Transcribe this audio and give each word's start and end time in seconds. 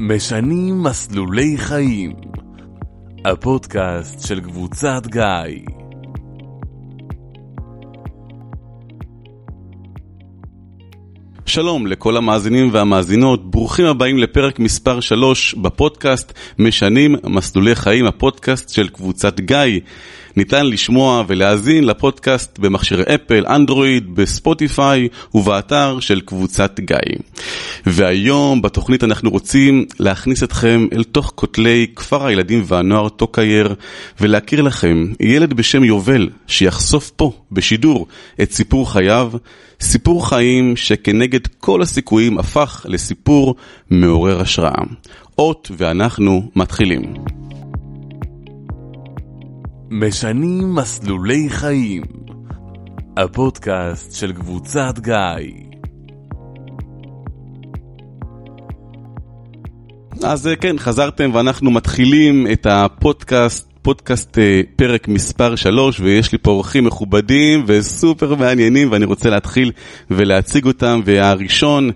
משנים 0.00 0.82
מסלולי 0.82 1.56
חיים. 1.56 2.12
הפודקאסט 3.24 4.26
של 4.26 4.40
קבוצת 4.40 5.06
גיא. 5.06 5.22
שלום 11.46 11.86
לכל 11.86 12.16
המאזינים 12.16 12.68
והמאזינות, 12.72 13.50
ברוכים 13.50 13.86
הבאים 13.86 14.18
לפרק 14.18 14.58
מספר 14.58 15.00
3 15.00 15.54
בפודקאסט 15.54 16.32
משנים 16.58 17.14
מסלולי 17.24 17.74
חיים, 17.74 18.06
הפודקאסט 18.06 18.68
של 18.68 18.88
קבוצת 18.88 19.40
גיא. 19.40 19.80
ניתן 20.38 20.66
לשמוע 20.66 21.24
ולהאזין 21.26 21.84
לפודקאסט 21.84 22.58
במכשירי 22.58 23.02
אפל, 23.02 23.46
אנדרואיד, 23.46 24.14
בספוטיפיי 24.14 25.08
ובאתר 25.34 26.00
של 26.00 26.20
קבוצת 26.20 26.80
גיא. 26.80 27.18
והיום 27.86 28.62
בתוכנית 28.62 29.04
אנחנו 29.04 29.30
רוצים 29.30 29.86
להכניס 30.00 30.42
אתכם 30.42 30.86
אל 30.92 31.04
תוך 31.04 31.32
כותלי 31.34 31.86
כפר 31.96 32.26
הילדים 32.26 32.62
והנוער 32.66 33.08
טוקייר 33.08 33.74
ולהכיר 34.20 34.62
לכם 34.62 35.06
ילד 35.20 35.52
בשם 35.52 35.84
יובל 35.84 36.28
שיחשוף 36.46 37.10
פה 37.10 37.32
בשידור 37.52 38.06
את 38.42 38.52
סיפור 38.52 38.92
חייו, 38.92 39.32
סיפור 39.80 40.28
חיים 40.28 40.76
שכנגד 40.76 41.46
כל 41.46 41.82
הסיכויים 41.82 42.38
הפך 42.38 42.86
לסיפור 42.88 43.54
מעורר 43.90 44.40
השראה. 44.40 44.84
אות 45.38 45.70
ואנחנו 45.78 46.50
מתחילים. 46.56 47.47
משנים 49.90 50.74
מסלולי 50.74 51.50
חיים. 51.50 52.02
הפודקאסט 53.16 54.12
של 54.12 54.32
קבוצת 54.32 54.98
גיא. 54.98 55.14
אז 60.24 60.48
כן, 60.60 60.78
חזרתם 60.78 61.30
ואנחנו 61.34 61.70
מתחילים 61.70 62.46
את 62.52 62.66
הפודקאסט, 62.70 63.68
פודקאסט 63.82 64.38
פרק 64.76 65.08
מספר 65.08 65.56
3, 65.56 66.00
ויש 66.00 66.32
לי 66.32 66.38
פה 66.38 66.50
אורחים 66.50 66.84
מכובדים 66.84 67.64
וסופר 67.66 68.34
מעניינים, 68.34 68.92
ואני 68.92 69.04
רוצה 69.04 69.30
להתחיל 69.30 69.72
ולהציג 70.10 70.66
אותם, 70.66 71.00
והראשון, 71.04 71.90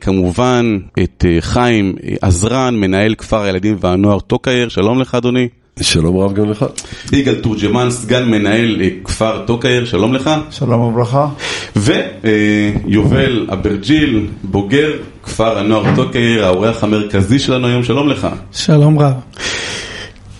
כמובן, 0.00 0.78
את 1.02 1.24
חיים 1.40 1.94
עזרן, 2.20 2.76
מנהל 2.76 3.14
כפר 3.14 3.42
הילדים 3.42 3.76
והנוער 3.80 4.20
טוקייר, 4.20 4.68
שלום 4.68 5.00
לך 5.00 5.14
אדוני. 5.14 5.48
שלום 5.80 6.16
רב 6.16 6.34
גם 6.34 6.50
לך. 6.50 6.64
יגאל 7.12 7.34
תורג'מן, 7.34 7.90
סגן 7.90 8.28
מנהל 8.30 8.80
כפר 9.04 9.44
טוקייר, 9.46 9.84
שלום 9.84 10.14
לך. 10.14 10.30
שלום 10.50 10.80
וברכה. 10.80 11.28
ויובל 11.76 13.46
אברג'יל, 13.52 14.26
בוגר 14.42 14.90
כפר 15.22 15.58
הנוער 15.58 15.96
טוקייר, 15.96 16.44
האורח 16.44 16.84
המרכזי 16.84 17.38
שלנו 17.38 17.66
היום, 17.66 17.82
שלום 17.82 18.08
לך. 18.08 18.28
שלום 18.52 18.98
רב. 18.98 19.12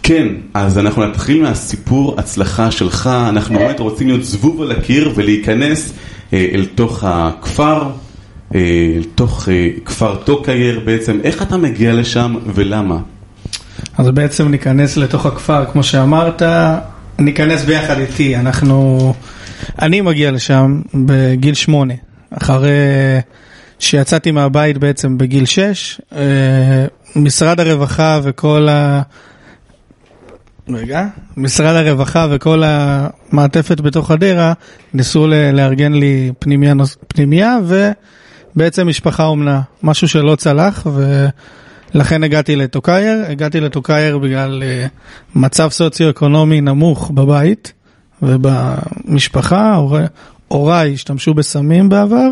כן, 0.03 0.27
אז 0.55 0.79
אנחנו 0.79 1.07
נתחיל 1.07 1.43
מהסיפור 1.43 2.15
הצלחה 2.19 2.71
שלך, 2.71 3.11
אנחנו 3.29 3.59
באמת 3.59 3.81
רוצים 3.81 4.09
להיות 4.09 4.25
זבוב 4.25 4.63
על 4.63 4.71
הקיר 4.71 5.13
ולהיכנס 5.15 5.93
אה, 6.33 6.49
אל 6.53 6.67
תוך 6.75 7.05
הכפר, 7.05 7.83
אה, 8.55 8.61
אל 8.97 9.05
תוך 9.15 9.49
אה, 9.49 9.69
כפר 9.85 10.17
טוקייר 10.17 10.81
בעצם, 10.85 11.19
איך 11.25 11.43
אתה 11.43 11.57
מגיע 11.57 11.95
לשם 11.95 12.35
ולמה? 12.55 12.99
אז 13.99 14.09
בעצם 14.09 14.49
ניכנס 14.49 14.97
לתוך 14.97 15.27
הכפר, 15.27 15.65
כמו 15.73 15.83
שאמרת, 15.83 16.43
ניכנס 17.19 17.65
ביחד 17.65 17.99
איתי, 17.99 18.37
אנחנו... 18.37 19.15
אני 19.83 20.01
מגיע 20.01 20.31
לשם 20.31 20.81
בגיל 20.95 21.55
שמונה, 21.55 21.95
אחרי 22.31 22.71
שיצאתי 23.79 24.31
מהבית 24.31 24.79
בעצם 24.79 25.19
בגיל 25.19 25.45
שש, 25.45 26.01
משרד 27.17 27.61
הרווחה 27.61 28.21
וכל 28.23 28.69
ה... 28.71 29.03
רגע, 30.69 31.07
משרד 31.37 31.77
הרווחה 31.77 32.27
וכל 32.31 32.63
המעטפת 32.67 33.81
בתוך 33.81 34.09
חדרה 34.09 34.53
ניסו 34.95 35.27
לארגן 35.53 35.93
לי 35.93 36.33
פנימיה, 36.39 36.75
פנימיה 37.09 37.57
ובעצם 38.55 38.89
משפחה 38.89 39.25
אומנה, 39.25 39.61
משהו 39.83 40.09
שלא 40.09 40.37
צלח 40.37 40.87
ו... 40.87 41.27
לכן 41.95 42.25
הגעתי 42.25 42.57
לטוקייר, 42.57 43.25
הגעתי 43.29 43.61
לטוקייר 43.61 44.19
בגלל 44.19 44.63
uh, 44.63 44.89
מצב 45.39 45.69
סוציו-אקונומי 45.71 46.61
נמוך 46.61 47.11
בבית 47.15 47.73
ובמשפחה, 48.23 49.75
הוריי 49.75 50.07
הורי 50.49 50.93
השתמשו 50.95 51.35
בסמים 51.35 51.89
בעבר, 51.89 52.29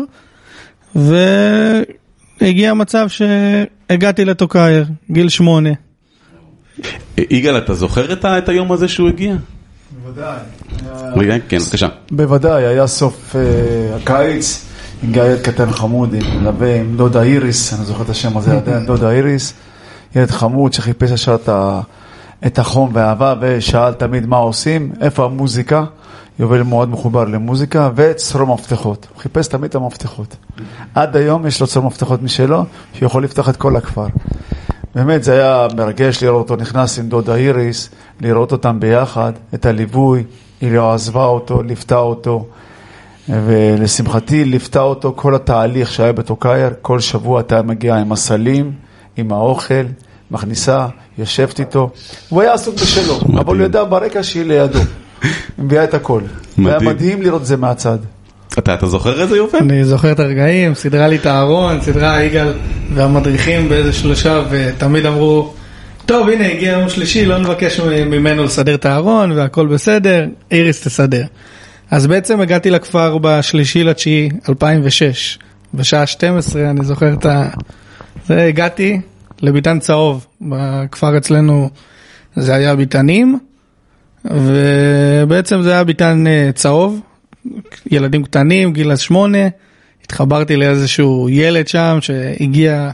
והגיע 0.95 2.73
מצב 2.73 3.07
שהגעתי 3.09 4.25
לטוקייר, 4.25 4.85
גיל 5.11 5.29
שמונה. 5.29 5.69
יגאל, 7.17 7.57
אתה 7.57 7.73
זוכר 7.73 8.13
את, 8.13 8.25
את 8.25 8.49
היום 8.49 8.71
הזה 8.71 8.87
שהוא 8.87 9.09
הגיע? 9.09 9.35
בוודאי. 10.03 10.39
כן, 11.49 11.57
בבקשה. 11.57 11.87
בוודאי, 12.11 12.65
היה 12.65 12.87
סוף 12.87 13.35
uh, 13.35 13.37
הקיץ. 13.95 14.66
עם 15.03 15.11
ילד 15.15 15.41
קטן 15.41 15.71
חמוד, 15.71 16.13
עם 16.13 16.39
מלווה, 16.39 16.75
עם 16.79 16.97
דודה 16.97 17.21
איריס, 17.21 17.73
אני 17.73 17.85
זוכר 17.85 18.03
את 18.03 18.09
השם 18.09 18.37
הזה 18.37 18.59
דודה 18.87 19.11
איריס, 19.11 19.53
ילד 20.15 20.31
חמוד 20.31 20.73
שחיפש 20.73 21.11
ישר 21.11 21.35
את, 21.35 21.49
את 22.45 22.59
החום 22.59 22.89
והאהבה 22.93 23.33
ושאל 23.41 23.93
תמיד 23.93 24.25
מה 24.25 24.37
עושים, 24.37 24.91
איפה 25.01 25.25
המוזיקה, 25.25 25.83
יובל 26.39 26.63
מאוד 26.63 26.89
מחובר 26.89 27.25
למוזיקה 27.25 27.89
וצרור 27.95 28.53
מפתחות, 28.53 29.07
הוא 29.13 29.21
חיפש 29.21 29.47
תמיד 29.47 29.69
את 29.69 29.75
המפתחות. 29.75 30.35
עד 30.95 31.15
היום 31.15 31.47
יש 31.47 31.61
לו 31.61 31.67
צרור 31.67 31.85
מפתחות 31.85 32.21
משלו, 32.23 32.63
שיכול 32.93 33.23
לפתוח 33.23 33.49
את 33.49 33.57
כל 33.57 33.75
הכפר. 33.75 34.07
באמת 34.95 35.23
זה 35.23 35.33
היה 35.33 35.67
מרגש 35.75 36.23
לראות 36.23 36.49
אותו 36.49 36.61
נכנס 36.61 36.99
עם 36.99 37.09
דודה 37.09 37.35
איריס, 37.35 37.89
לראות 38.21 38.51
אותם 38.51 38.79
ביחד, 38.79 39.31
את 39.53 39.65
הליווי, 39.65 40.23
היא 40.61 40.71
לא 40.71 40.93
עזבה 40.93 41.25
אותו, 41.25 41.63
ליוותה 41.63 41.97
אותו. 41.97 42.45
ולשמחתי 43.29 44.45
ליוותה 44.45 44.81
אותו 44.81 45.13
כל 45.15 45.35
התהליך 45.35 45.91
שהיה 45.91 46.13
בטוקייר, 46.13 46.69
כל 46.81 46.99
שבוע 46.99 47.39
אתה 47.39 47.61
מגיע 47.61 47.95
עם 47.95 48.11
הסלים, 48.11 48.71
עם 49.17 49.31
האוכל, 49.31 49.83
מכניסה, 50.31 50.87
יושבת 51.17 51.59
איתו. 51.59 51.89
הוא 52.29 52.41
היה 52.41 52.53
עסוק 52.53 52.75
בשלו. 52.75 53.19
אבל 53.39 53.57
הוא 53.57 53.65
ידע 53.65 53.83
ברקע 53.83 54.23
שהיא 54.23 54.45
לידו. 54.45 54.79
היא 55.23 55.31
מביאה 55.57 55.83
את 55.83 55.93
הכל. 55.93 56.21
מדהים. 56.57 56.79
היה 56.79 56.93
מדהים 56.93 57.21
לראות 57.21 57.41
את 57.41 57.45
זה 57.45 57.57
מהצד. 57.57 57.97
אתה, 58.57 58.73
אתה 58.73 58.85
זוכר 58.87 59.21
איזה 59.21 59.37
יובל? 59.37 59.59
אני 59.59 59.85
זוכר 59.85 60.11
את 60.11 60.19
הרגעים, 60.19 60.75
סידרה 60.75 61.07
לי 61.07 61.15
את 61.15 61.25
הארון, 61.25 61.81
סידרה 61.81 62.23
יגאל 62.23 62.53
והמדריכים 62.93 63.69
באיזה 63.69 63.93
שלושה, 63.93 64.43
ותמיד 64.49 65.05
אמרו, 65.05 65.53
טוב 66.05 66.29
הנה 66.29 66.47
הגיע 66.47 66.71
יום 66.71 66.89
שלישי, 66.89 67.25
לא 67.25 67.37
נבקש 67.37 67.79
ממנו 67.79 68.43
לסדר 68.43 68.75
את 68.75 68.85
הארון 68.85 69.31
והכל 69.31 69.67
בסדר, 69.67 70.25
איריס 70.51 70.87
תסדר. 70.87 71.23
אז 71.91 72.07
בעצם 72.07 72.41
הגעתי 72.41 72.69
לכפר 72.69 73.17
בשלישי 73.17 73.83
לתשיעי 73.83 74.29
2006, 74.49 75.39
בשעה 75.73 76.05
12, 76.05 76.69
אני 76.69 76.85
זוכר 76.85 77.13
את 77.13 77.25
ה... 77.25 77.49
זה 78.25 78.43
הגעתי 78.43 79.01
לביתן 79.41 79.79
צהוב, 79.79 80.27
בכפר 80.41 81.17
אצלנו 81.17 81.69
זה 82.35 82.55
היה 82.55 82.75
ביתנים, 82.75 83.39
ובעצם 84.25 85.61
זה 85.61 85.71
היה 85.71 85.83
ביתן 85.83 86.23
צהוב, 86.55 86.99
ילדים 87.91 88.23
קטנים, 88.23 88.73
גיל 88.73 88.95
שמונה, 88.95 89.47
התחברתי 90.03 90.55
לאיזשהו 90.55 91.29
ילד 91.29 91.67
שם 91.67 91.97
שהגיע 92.01 92.89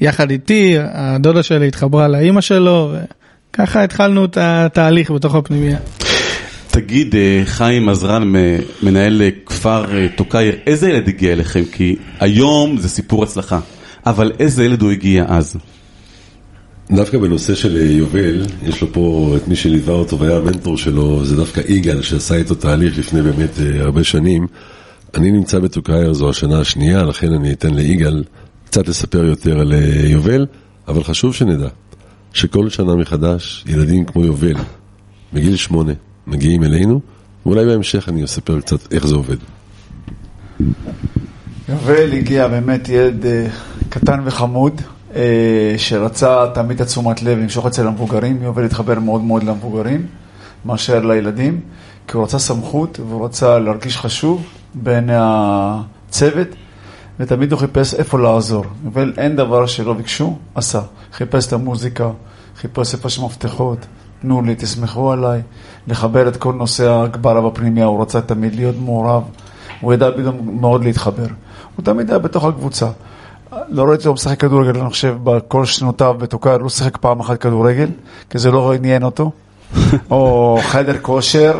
יחד 0.00 0.30
איתי, 0.30 0.76
הדודה 0.80 1.42
שלי 1.42 1.68
התחברה 1.68 2.08
לאימא 2.08 2.40
שלו, 2.40 2.92
וככה 3.52 3.82
התחלנו 3.82 4.24
את 4.24 4.38
התהליך 4.40 5.10
בתוך 5.10 5.34
הפנימייה. 5.34 5.78
תגיד, 6.76 7.14
חיים 7.44 7.88
עזרן, 7.88 8.32
מנהל 8.82 9.22
כפר 9.46 9.84
טוקייר, 10.16 10.54
איזה 10.66 10.90
ילד 10.90 11.08
הגיע 11.08 11.32
אליכם? 11.32 11.64
כי 11.72 11.96
היום 12.20 12.78
זה 12.78 12.88
סיפור 12.88 13.22
הצלחה, 13.22 13.60
אבל 14.06 14.32
איזה 14.38 14.64
ילד 14.64 14.82
הוא 14.82 14.90
הגיע 14.90 15.24
אז? 15.28 15.56
דווקא 16.90 17.18
בנושא 17.18 17.54
של 17.54 17.76
יובל, 17.76 18.46
יש 18.62 18.82
לו 18.82 18.92
פה 18.92 19.34
את 19.36 19.48
מי 19.48 19.56
שליווה 19.56 19.94
אותו 19.94 20.18
והיה 20.18 20.36
המנטור 20.36 20.78
שלו, 20.78 21.24
זה 21.24 21.36
דווקא 21.36 21.60
יגאל 21.68 22.02
שעשה 22.02 22.34
איתו 22.34 22.54
תהליך 22.54 22.98
לפני 22.98 23.22
באמת 23.22 23.50
הרבה 23.78 24.04
שנים. 24.04 24.46
אני 25.14 25.30
נמצא 25.30 25.58
בטוקייר, 25.58 26.12
זו 26.12 26.30
השנה 26.30 26.60
השנייה, 26.60 27.02
לכן 27.02 27.32
אני 27.32 27.52
אתן 27.52 27.74
ליגאל 27.74 28.24
קצת 28.66 28.88
לספר 28.88 29.24
יותר 29.24 29.60
על 29.60 29.72
יובל, 30.04 30.46
אבל 30.88 31.04
חשוב 31.04 31.34
שנדע 31.34 31.68
שכל 32.32 32.68
שנה 32.68 32.96
מחדש 32.96 33.64
ילדים 33.66 34.04
כמו 34.04 34.24
יובל, 34.24 34.54
מגיל 35.32 35.56
שמונה, 35.56 35.92
מגיעים 36.26 36.64
אלינו, 36.64 37.00
ואולי 37.46 37.66
בהמשך 37.66 38.08
אני 38.08 38.24
אספר 38.24 38.60
קצת 38.60 38.92
איך 38.92 39.06
זה 39.06 39.14
עובד. 39.14 39.36
יובל 41.68 42.12
הגיע 42.12 42.48
באמת 42.48 42.88
ילד 42.88 43.24
קטן 43.88 44.20
וחמוד, 44.24 44.80
שרצה 45.76 46.46
תמיד 46.54 46.80
את 46.80 46.86
תשומת 46.86 47.22
לב 47.22 47.38
למשוך 47.38 47.66
אצל 47.66 47.86
המבוגרים, 47.86 48.42
יובל 48.42 48.64
התחבר 48.64 48.98
מאוד 48.98 49.20
מאוד 49.20 49.42
למבוגרים, 49.42 50.06
מאשר 50.64 51.00
לילדים, 51.00 51.60
כי 52.08 52.16
הוא 52.16 52.24
רצה 52.24 52.38
סמכות 52.38 53.00
והוא 53.00 53.24
רצה 53.24 53.58
להרגיש 53.58 53.96
חשוב 53.96 54.46
בעיני 54.74 55.12
הצוות, 55.16 56.48
ותמיד 57.20 57.52
הוא 57.52 57.60
חיפש 57.60 57.94
איפה 57.94 58.18
לעזור. 58.18 58.64
אבל 58.92 59.12
אין 59.18 59.36
דבר 59.36 59.66
שלא 59.66 59.92
ביקשו, 59.92 60.38
עשה. 60.54 60.80
חיפש 61.12 61.46
את 61.46 61.52
המוזיקה, 61.52 62.10
חיפש 62.56 62.94
איפה 62.94 63.08
יש 63.08 63.18
מפתחות, 63.18 63.78
תנו 64.22 64.42
לי, 64.42 64.54
תסמכו 64.54 65.12
עליי, 65.12 65.40
לחבר 65.88 66.28
את 66.28 66.36
כל 66.36 66.52
נושא 66.52 66.90
ההגברה 66.90 67.50
בפנימיה, 67.50 67.84
הוא 67.84 68.02
רצה 68.02 68.20
תמיד 68.20 68.54
להיות 68.54 68.76
מעורב, 68.78 69.22
הוא 69.80 69.94
ידע 69.94 70.10
בדיוק 70.10 70.36
מאוד 70.44 70.84
להתחבר. 70.84 71.26
הוא 71.76 71.84
תמיד 71.84 72.10
היה 72.10 72.18
בתוך 72.18 72.44
הקבוצה. 72.44 72.86
לא 73.68 73.82
ראיתי 73.82 74.08
אותו 74.08 74.14
משחק 74.14 74.40
כדורגל, 74.40 74.80
אני 74.80 74.90
חושב, 74.90 75.16
בכל 75.24 75.64
שנותיו 75.64 76.14
בתוקר, 76.18 76.58
לא 76.58 76.68
שיחק 76.68 76.96
פעם 76.96 77.20
אחת 77.20 77.40
כדורגל, 77.40 77.88
כי 78.30 78.38
זה 78.38 78.50
לא 78.50 78.74
עניין 78.74 79.02
אותו. 79.02 79.30
או 80.10 80.58
חדר 80.62 80.98
כושר, 81.02 81.58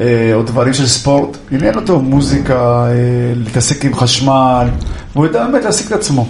אה, 0.00 0.30
או 0.34 0.42
דברים 0.42 0.72
של 0.72 0.86
ספורט. 0.86 1.36
עניין 1.50 1.74
אותו 1.74 2.00
מוזיקה, 2.00 2.86
אה, 2.86 2.92
להתעסק 3.34 3.84
עם 3.84 3.94
חשמל, 3.94 4.68
והוא 5.12 5.26
ידע 5.26 5.46
באמת 5.46 5.64
להעסיק 5.64 5.86
את 5.86 5.92
עצמו. 5.92 6.26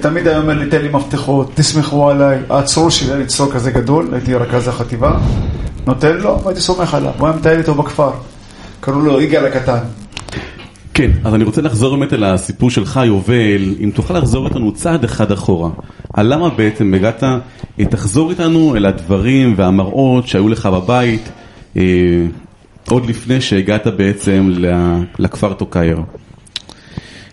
תמיד 0.00 0.26
היה 0.26 0.38
אומר 0.38 0.54
לי, 0.54 0.70
תן 0.70 0.82
לי 0.82 0.88
מפתחות, 0.88 1.50
תסמכו 1.54 2.10
עליי. 2.10 2.38
העצור 2.50 2.90
שלי 2.90 3.12
היה 3.12 3.18
לצעוק 3.18 3.52
כזה 3.52 3.70
גדול, 3.70 4.08
הייתי 4.12 4.34
רכז 4.34 4.68
החטיבה, 4.68 5.18
נותן 5.86 6.16
לו, 6.16 6.40
והייתי 6.44 6.60
סומך 6.60 6.94
עליו. 6.94 7.12
הוא 7.18 7.28
היה 7.28 7.36
מטייל 7.36 7.58
איתו 7.58 7.74
בכפר. 7.74 8.10
קראו 8.80 9.00
לו 9.00 9.20
יגאל 9.20 9.46
הקטן. 9.46 9.78
כן, 10.94 11.10
אז 11.24 11.34
אני 11.34 11.44
רוצה 11.44 11.62
לחזור 11.62 11.96
באמת 11.96 12.12
אל 12.12 12.24
הסיפור 12.24 12.70
שלך, 12.70 13.00
יובל, 13.04 13.74
אם 13.80 13.90
תוכל 13.94 14.18
לחזור 14.18 14.46
איתנו 14.46 14.72
צעד 14.72 15.04
אחד 15.04 15.32
אחורה. 15.32 15.70
על 16.12 16.34
למה 16.34 16.48
בעצם 16.50 16.94
הגעת, 16.94 17.22
אה, 17.22 17.84
תחזור 17.90 18.30
איתנו 18.30 18.76
אל 18.76 18.86
הדברים 18.86 19.54
והמראות 19.56 20.28
שהיו 20.28 20.48
לך 20.48 20.66
בבית, 20.66 21.28
אה, 21.76 21.82
עוד 22.88 23.06
לפני 23.06 23.40
שהגעת 23.40 23.86
בעצם 23.86 24.50
לכפר 25.18 25.54
טוקייר. 25.54 26.00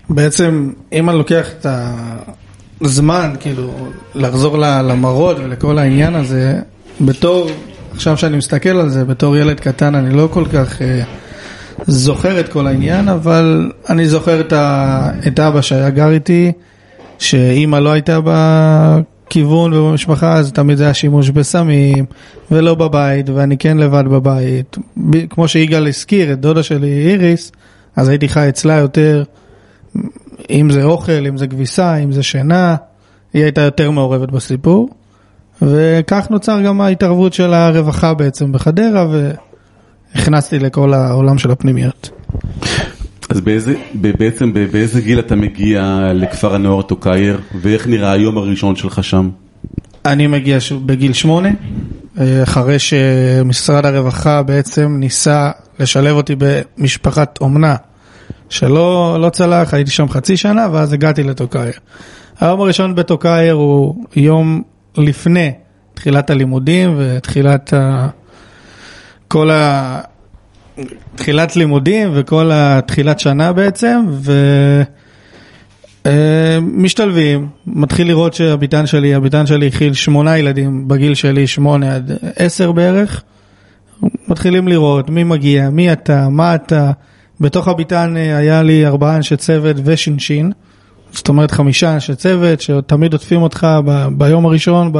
בעצם, 0.10 0.72
אם 0.94 1.10
אני 1.10 1.18
לוקח 1.18 1.50
את 1.60 1.66
הזמן, 2.82 3.34
כאילו, 3.40 3.74
לחזור 4.16 4.58
למראות 4.58 5.38
ולכל 5.40 5.78
העניין 5.78 6.16
הזה, 6.16 6.60
בתור, 7.02 7.50
עכשיו 7.94 8.18
שאני 8.18 8.38
מסתכל 8.38 8.70
על 8.70 8.90
זה, 8.90 9.06
בתור 9.06 9.38
ילד 9.38 9.60
קטן, 9.60 9.96
אני 9.96 10.14
לא 10.14 10.30
כל 10.32 10.46
כך 10.54 10.82
אה, 10.82 11.04
זוכר 11.88 12.40
את 12.40 12.50
כל 12.50 12.68
העניין, 12.68 13.08
אבל 13.08 13.72
אני 13.90 14.08
זוכר 14.08 14.42
את, 14.42 14.54
ה, 14.54 15.10
את 15.28 15.40
אבא 15.40 15.62
שהיה 15.62 15.90
גר 15.90 16.12
איתי, 16.12 16.52
שאימא 17.20 17.78
לא 17.78 17.90
הייתה 17.90 18.20
בכיוון 18.24 19.74
ובמשפחה, 19.74 20.34
אז 20.34 20.52
תמיד 20.52 20.78
זה 20.78 20.84
היה 20.84 20.94
שימוש 20.94 21.30
בסמים, 21.30 22.06
ולא 22.52 22.76
בבית, 22.76 23.30
ואני 23.30 23.58
כן 23.58 23.78
לבד 23.78 24.04
בבית. 24.08 24.78
כמו 25.30 25.48
שיגאל 25.48 25.88
הזכיר, 25.88 26.34
את 26.34 26.40
דודה 26.40 26.64
שלי 26.64 27.10
איריס, 27.10 27.52
אז 27.96 28.08
הייתי 28.08 28.30
חי 28.30 28.50
אצלה 28.50 28.74
יותר. 28.74 29.24
אם 30.52 30.70
זה 30.70 30.84
אוכל, 30.84 31.26
אם 31.28 31.38
זה 31.38 31.48
כביסה, 31.48 31.96
אם 31.96 32.12
זה 32.12 32.24
שינה, 32.24 32.76
היא 33.34 33.44
הייתה 33.44 33.62
יותר 33.62 33.92
מעורבת 33.92 34.32
בסיפור. 34.32 34.90
וכך 35.62 36.28
נוצר 36.30 36.62
גם 36.62 36.82
ההתערבות 36.82 37.34
של 37.34 37.54
הרווחה 37.54 38.14
בעצם 38.14 38.52
בחדרה, 38.52 39.08
והכנסתי 40.16 40.60
לכל 40.60 40.94
העולם 40.94 41.38
של 41.38 41.52
הפנימיות. 41.52 42.10
אז 43.30 43.42
באיזה, 43.42 43.74
בעצם 43.94 44.54
באיזה 44.54 45.02
גיל 45.02 45.20
אתה 45.20 45.36
מגיע 45.36 46.12
לכפר 46.14 46.56
הנוער 46.56 46.82
טוקייר, 46.82 47.40
ואיך 47.62 47.88
נראה 47.88 48.12
היום 48.12 48.38
הראשון 48.38 48.76
שלך 48.76 49.04
שם? 49.04 49.30
אני 50.06 50.28
מגיע 50.28 50.58
בגיל 50.86 51.14
שמונה, 51.14 51.50
אה, 52.20 52.44
אחרי 52.44 52.80
שמשרד 52.80 53.86
הרווחה 53.86 54.44
בעצם 54.44 54.96
ניסה 55.00 55.52
לשלב 55.80 56.16
אותי 56.16 56.36
במשפחת 56.38 57.38
אומנה, 57.42 57.76
שלא 58.52 59.18
לא 59.20 59.30
צלח, 59.30 59.74
הייתי 59.74 59.92
שם 59.92 60.10
חצי 60.10 60.38
שנה, 60.38 60.68
ואז 60.72 60.94
הגעתי 60.94 61.24
לטוקייר. 61.24 61.74
היום 62.40 62.62
הראשון 62.62 62.96
בטוקייר 62.96 63.54
הוא 63.54 63.96
יום 64.16 64.62
לפני 64.98 65.52
תחילת 65.94 66.30
הלימודים 66.30 66.96
ותחילת 66.98 67.74
ה... 67.74 68.08
כל 69.28 69.52
ה... 69.52 70.00
תחילת 71.16 71.56
לימודים 71.56 72.12
וכל 72.14 72.50
התחילת 72.54 73.20
שנה 73.20 73.54
בעצם, 73.54 74.06
ו... 74.10 74.34
אה, 76.06 76.60
מתחיל 77.68 78.08
לראות 78.08 78.34
שהביטן 78.34 78.86
שלי, 78.86 79.14
הביטן 79.14 79.46
שלי 79.46 79.68
הכיל 79.68 79.94
שמונה 79.94 80.38
ילדים 80.38 80.88
בגיל 80.88 81.14
שלי, 81.14 81.48
שמונה 81.48 81.96
עד 81.96 82.12
עשר 82.36 82.72
בערך. 82.72 83.24
מתחילים 84.28 84.68
לראות 84.68 85.10
מי 85.10 85.24
מגיע, 85.24 85.70
מי 85.70 85.92
אתה, 85.92 86.30
מה 86.30 86.56
אתה. 86.56 86.92
בתוך 87.42 87.68
הביטן 87.68 88.18
אה, 88.18 88.38
היה 88.38 88.64
לי 88.64 88.86
ארבעה 88.86 89.16
אנשי 89.16 89.38
צוות 89.38 89.76
ושינשין. 89.84 90.52
זאת 91.12 91.30
אומרת 91.30 91.52
חמישה 91.52 91.94
אנשי 91.94 92.16
צוות 92.16 92.62
שתמיד 92.62 93.14
עוטפים 93.14 93.42
אותך 93.42 93.68
ב- 93.86 94.08
ביום 94.18 94.46
הראשון, 94.46 94.92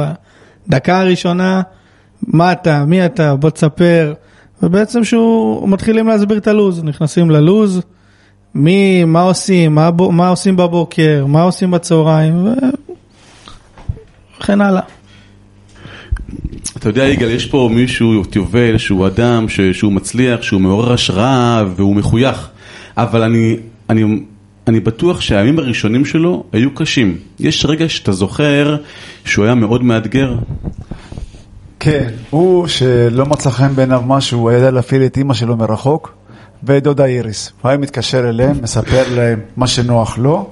בדקה 0.68 1.00
הראשונה. 1.00 1.62
מה 2.22 2.52
אתה, 2.52 2.84
מי 2.84 3.06
אתה, 3.06 3.36
בוא 3.36 3.50
תספר. 3.50 4.14
ובעצם 4.62 5.04
שהוא, 5.04 5.68
מתחילים 5.68 6.08
להסביר 6.08 6.38
את 6.38 6.46
הלו"ז, 6.46 6.84
נכנסים 6.84 7.30
ללו"ז. 7.30 7.80
מי, 8.54 9.04
מה 9.04 9.22
עושים, 9.22 9.74
מה, 9.74 9.90
מה 10.10 10.28
עושים 10.28 10.56
בבוקר, 10.56 11.24
מה 11.28 11.42
עושים 11.42 11.70
בצהריים, 11.70 12.46
וכן 14.40 14.60
הלאה. 14.60 14.82
אתה 16.76 16.88
יודע, 16.88 17.04
יגאל, 17.04 17.30
יש 17.30 17.46
פה 17.46 17.68
מישהו, 17.72 18.22
יובל, 18.34 18.78
שהוא 18.78 19.06
אדם 19.06 19.48
ש, 19.48 19.60
שהוא 19.60 19.92
מצליח, 19.92 20.42
שהוא 20.42 20.60
מעורר 20.60 20.92
השראה 20.92 21.62
והוא 21.76 21.96
מחוייך, 21.96 22.48
אבל 22.96 23.22
אני, 23.22 23.56
אני, 23.90 24.22
אני 24.66 24.80
בטוח 24.80 25.20
שהימים 25.20 25.58
הראשונים 25.58 26.04
שלו 26.04 26.44
היו 26.52 26.74
קשים. 26.74 27.16
יש 27.40 27.66
רגע 27.66 27.88
שאתה 27.88 28.12
זוכר 28.12 28.76
שהוא 29.24 29.44
היה 29.44 29.54
מאוד 29.54 29.84
מאתגר? 29.84 30.34
כן, 31.80 32.08
הוא 32.30 32.66
שלא 32.66 33.26
מצא 33.26 33.50
חן 33.50 33.74
בעיניו 33.74 34.02
משהו, 34.06 34.40
הוא 34.40 34.52
ידע 34.52 34.70
להפעיל 34.70 35.02
את 35.02 35.16
אימא 35.16 35.34
שלו 35.34 35.56
מרחוק, 35.56 36.14
ואת 36.62 36.82
דודה 36.82 37.04
איריס. 37.04 37.52
הוא 37.62 37.68
היה 37.68 37.78
מתקשר 37.78 38.28
אליהם, 38.28 38.56
מספר 38.62 39.02
להם 39.14 39.40
מה 39.56 39.66
שנוח 39.66 40.18
לו, 40.18 40.50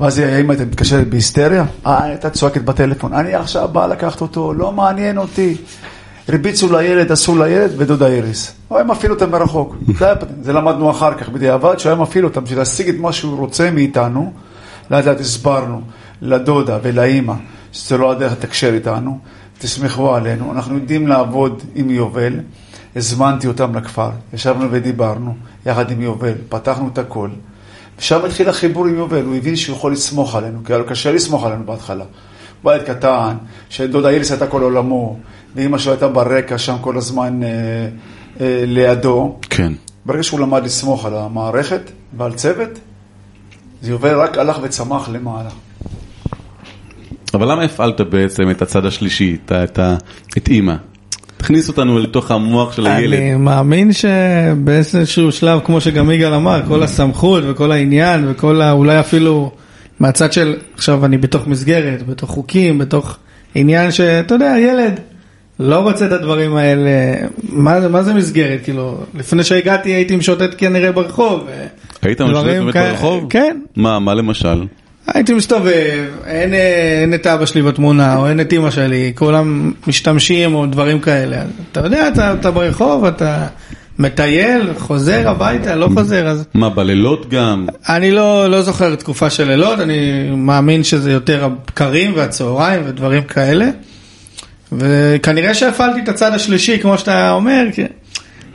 ואז 0.00 0.18
האמא 0.18 0.52
הייתה 0.52 0.64
מתקשרת 0.64 1.08
בהיסטריה, 1.08 1.64
אה, 1.86 2.04
הייתה 2.04 2.30
צועקת 2.30 2.62
בטלפון, 2.62 3.12
אני 3.12 3.34
עכשיו 3.34 3.68
בא 3.68 3.86
לקחת 3.86 4.20
אותו, 4.20 4.52
לא 4.52 4.72
מעניין 4.72 5.18
אותי. 5.18 5.56
הרביצו 6.28 6.72
לילד, 6.72 7.12
עשו 7.12 7.38
לילד, 7.38 7.70
ודודה 7.76 8.06
איריס. 8.06 8.52
הוא 8.68 8.78
היה 8.78 8.86
מפעיל 8.86 9.12
אותם 9.12 9.30
מרחוק. 9.30 9.76
זה, 10.42 10.52
למדנו 10.52 10.90
אחר 10.90 11.14
כך 11.14 11.28
בדיעבד, 11.28 11.78
שהוא 11.78 11.92
היה 11.92 12.00
מפעיל 12.00 12.24
אותם 12.24 12.44
בשביל 12.44 12.58
להשיג 12.58 12.88
את 12.88 12.94
מה 12.98 13.12
שהוא 13.12 13.38
רוצה 13.38 13.70
מאיתנו. 13.70 14.32
לאט 14.90 15.04
לאט 15.04 15.20
הסברנו 15.20 15.80
לדודה 16.22 16.78
ולאימא 16.82 17.34
שזה 17.72 17.98
לא 17.98 18.10
הדרך 18.10 18.32
לתקשר 18.32 18.74
איתנו, 18.74 19.18
תסמכו 19.58 20.14
עלינו, 20.14 20.52
אנחנו 20.52 20.74
יודעים 20.74 21.06
לעבוד 21.06 21.62
עם 21.74 21.90
יובל. 21.90 22.32
הזמנתי 22.96 23.46
אותם 23.46 23.74
לכפר, 23.74 24.10
ישבנו 24.32 24.66
ודיברנו 24.70 25.34
יחד 25.66 25.90
עם 25.90 26.00
יובל, 26.00 26.34
פתחנו 26.48 26.88
את 26.92 26.98
הכל. 26.98 27.28
ושם 27.98 28.24
התחיל 28.24 28.48
החיבור 28.48 28.86
עם 28.86 28.94
יובל, 28.94 29.24
הוא 29.24 29.36
הבין 29.36 29.56
שהוא 29.56 29.76
יכול 29.76 29.92
לסמוך 29.92 30.34
עלינו, 30.34 30.64
כי 30.64 30.72
היה 30.72 30.78
לו 30.78 30.86
קשה 30.86 31.12
לסמוך 31.12 31.44
עלינו 31.44 31.66
בהתחלה. 31.66 32.04
בית 32.64 32.82
קטן, 32.82 33.36
שדודה 33.68 34.08
איריס 34.08 34.30
הייתה 34.30 34.46
כל 34.46 34.62
עולמו, 34.62 35.18
ואימא 35.54 35.78
שלו 35.78 35.92
הייתה 35.92 36.08
ברקע 36.08 36.58
שם 36.58 36.76
כל 36.80 36.96
הזמן 36.96 37.42
אה, 37.42 37.48
אה, 38.40 38.62
לידו. 38.66 39.38
כן. 39.50 39.72
ברגע 40.06 40.22
שהוא 40.22 40.40
למד 40.40 40.64
לסמוך 40.64 41.04
על 41.04 41.16
המערכת 41.16 41.90
ועל 42.16 42.32
צוות, 42.32 42.68
זה 43.82 43.90
יובל 43.90 44.14
רק 44.20 44.38
הלך 44.38 44.58
וצמח 44.62 45.08
למעלה. 45.08 45.50
אבל 47.34 47.52
למה 47.52 47.62
הפעלת 47.62 48.00
בעצם 48.00 48.50
את 48.50 48.62
הצד 48.62 48.84
השלישי, 48.84 49.36
את, 49.44 49.52
את, 49.52 49.78
את 50.38 50.48
אימא? 50.48 50.74
תכניס 51.48 51.68
אותנו 51.68 51.98
לתוך 51.98 52.30
המוח 52.30 52.72
של 52.72 52.86
הילד. 52.86 53.18
אני 53.18 53.34
מאמין 53.34 53.90
שבאיזשהו 53.92 55.32
שלב, 55.32 55.60
כמו 55.64 55.80
שגם 55.80 56.10
יגאל 56.10 56.34
אמר, 56.34 56.62
כל 56.68 56.82
הסמכות 56.82 57.44
וכל 57.46 57.72
העניין 57.72 58.24
וכל 58.28 58.60
ה... 58.60 58.72
אולי 58.72 59.00
אפילו 59.00 59.50
מהצד 60.00 60.32
של, 60.32 60.56
עכשיו 60.74 61.04
אני 61.04 61.18
בתוך 61.18 61.46
מסגרת, 61.46 62.06
בתוך 62.06 62.30
חוקים, 62.30 62.78
בתוך 62.78 63.16
עניין 63.54 63.90
שאתה 63.92 64.34
יודע, 64.34 64.54
ילד 64.58 65.00
לא 65.60 65.78
רוצה 65.78 66.06
את 66.06 66.12
הדברים 66.12 66.56
האלה, 66.56 66.90
מה, 67.48 67.88
מה 67.88 68.02
זה 68.02 68.14
מסגרת? 68.14 68.60
כאילו, 68.64 68.98
לפני 69.14 69.44
שהגעתי 69.44 69.90
הייתי 69.90 70.16
משוטט 70.16 70.54
כנראה 70.58 70.92
ברחוב. 70.92 71.40
היית 72.02 72.20
משוטט 72.20 72.44
באמת 72.44 72.72
כאלה- 72.72 72.90
ברחוב? 72.90 73.26
כן. 73.30 73.60
מה, 73.76 73.98
מה 73.98 74.14
למשל? 74.14 74.64
הייתי 75.14 75.34
מסתובב, 75.34 76.04
אין, 76.26 76.54
אה, 76.54 77.00
אין 77.02 77.14
את 77.14 77.26
אבא 77.26 77.46
שלי 77.46 77.62
בתמונה, 77.62 78.16
או 78.16 78.28
אין 78.28 78.40
את 78.40 78.52
אמא 78.52 78.70
שלי, 78.70 79.12
כולם 79.14 79.72
משתמשים 79.86 80.54
או 80.54 80.66
דברים 80.66 81.00
כאלה. 81.00 81.42
אתה 81.72 81.80
יודע, 81.80 82.08
אתה, 82.08 82.32
אתה 82.32 82.50
ברחוב, 82.50 83.04
אתה 83.04 83.46
מטייל, 83.98 84.70
חוזר 84.78 85.28
הביתה, 85.28 85.74
לא 85.74 85.88
חוזר, 85.94 86.26
אז 86.28 86.44
מה, 86.54 86.70
בלילות 86.70 87.30
גם? 87.30 87.66
אני 87.88 88.10
לא, 88.10 88.50
לא 88.50 88.62
זוכר 88.62 88.94
תקופה 88.94 89.30
של 89.30 89.48
לילות, 89.48 89.80
אני 89.80 90.30
מאמין 90.36 90.84
שזה 90.84 91.12
יותר 91.12 91.44
הבקרים 91.44 92.12
והצהריים 92.16 92.82
ודברים 92.86 93.22
כאלה. 93.22 93.68
וכנראה 94.72 95.54
שהפעלתי 95.54 96.00
את 96.00 96.08
הצד 96.08 96.34
השלישי, 96.34 96.78
כמו 96.78 96.98
שאתה 96.98 97.30
אומר, 97.30 97.64
כי... 97.72 97.82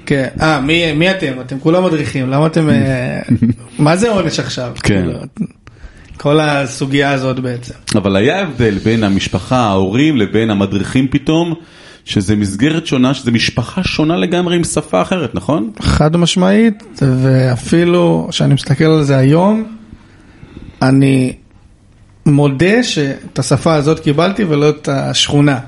כן, 0.05 0.27
אה, 0.41 0.61
מי, 0.61 0.93
מי 0.93 1.11
אתם? 1.11 1.33
אתם 1.41 1.59
כולם 1.59 1.83
מדריכים, 1.83 2.29
למה 2.29 2.47
אתם... 2.47 2.69
אה, 2.69 3.19
מה 3.79 3.95
זה 3.95 4.09
עונש 4.09 4.39
עכשיו? 4.39 4.71
כן. 4.83 5.05
כל 6.17 6.39
הסוגיה 6.39 7.11
הזאת 7.11 7.39
בעצם. 7.39 7.73
אבל 7.95 8.15
היה 8.15 8.41
הבדל 8.41 8.77
בין 8.77 9.03
המשפחה, 9.03 9.57
ההורים, 9.57 10.17
לבין 10.17 10.49
המדריכים 10.49 11.07
פתאום, 11.07 11.53
שזה 12.05 12.35
מסגרת 12.35 12.87
שונה, 12.87 13.13
שזה 13.13 13.31
משפחה 13.31 13.83
שונה 13.83 14.17
לגמרי 14.17 14.55
עם 14.55 14.63
שפה 14.63 15.01
אחרת, 15.01 15.35
נכון? 15.35 15.71
חד 15.79 16.17
משמעית, 16.17 16.83
ואפילו 17.01 18.27
כשאני 18.29 18.53
מסתכל 18.53 18.83
על 18.83 19.03
זה 19.03 19.17
היום, 19.17 19.63
אני 20.81 21.33
מודה 22.25 22.83
שאת 22.83 23.39
השפה 23.39 23.73
הזאת 23.73 23.99
קיבלתי 23.99 24.43
ולא 24.43 24.69
את 24.69 24.87
השכונה. 24.87 25.59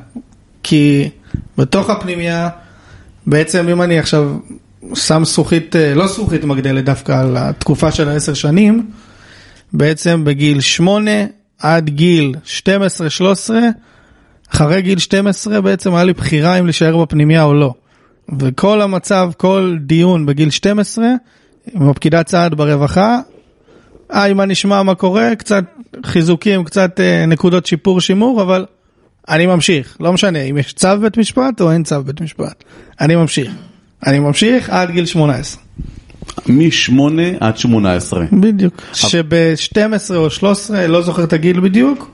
כי 0.64 1.10
בתוך 1.58 1.90
הפנימייה, 1.90 2.50
בעצם 3.28 3.70
אם 3.70 3.82
אני 3.82 4.00
עכשיו 4.00 4.38
שם 4.94 5.26
זכוכית, 5.26 5.76
אה, 5.76 5.94
לא 5.94 6.08
זכוכית 6.08 6.44
מגדלת 6.44 6.86
דווקא 6.86 7.12
על 7.12 7.38
התקופה 7.38 7.92
של 7.92 8.10
העשר 8.10 8.34
שנים, 8.34 8.88
בעצם 9.78 10.24
בגיל 10.24 10.62
שמונה 10.62 11.26
עד 11.60 11.90
גיל 11.90 12.36
12-13, 12.46 13.52
אחרי 14.54 14.82
גיל 14.82 15.00
12 15.00 15.62
בעצם 15.62 15.96
היה 15.96 16.04
לי 16.04 16.14
בחירה 16.14 16.60
אם 16.60 16.66
להישאר 16.66 16.98
בפנימייה 16.98 17.44
או 17.44 17.54
לא. 17.54 17.74
וכל 18.40 18.82
המצב, 18.82 19.32
כל 19.38 19.78
דיון 19.82 20.26
בגיל 20.26 20.50
12, 20.50 21.08
עם 21.74 21.90
הפקידת 21.90 22.28
סעד 22.28 22.56
ברווחה, 22.56 23.20
היי, 24.10 24.34
מה 24.34 24.46
נשמע, 24.46 24.84
מה 24.84 24.96
קורה, 24.96 25.36
קצת 25.36 25.64
חיזוקים, 26.06 26.64
קצת 26.64 27.00
אה, 27.00 27.26
נקודות 27.26 27.66
שיפור, 27.66 28.02
שימור, 28.02 28.42
אבל 28.42 28.66
אני 29.30 29.46
ממשיך, 29.46 29.98
לא 30.00 30.14
משנה 30.14 30.42
אם 30.42 30.58
יש 30.58 30.74
צו 30.74 30.88
בית 31.02 31.18
משפט 31.18 31.62
או 31.62 31.72
אין 31.72 31.84
צו 31.84 32.04
בית 32.04 32.22
משפט, 32.22 32.64
אני 33.02 33.16
ממשיך. 33.16 33.52
אני 34.06 34.20
ממשיך 34.20 34.70
עד 34.70 34.92
גיל 34.92 35.06
18. 35.06 35.62
מ-8 36.50 37.00
עד 37.40 37.58
18. 37.58 38.26
בדיוק. 38.34 38.82
שב-12 38.94 40.16
או 40.16 40.30
13, 40.30 40.88
לא 40.88 41.02
זוכר 41.02 41.24
את 41.24 41.34
הגיל 41.34 41.60
בדיוק, 41.60 42.12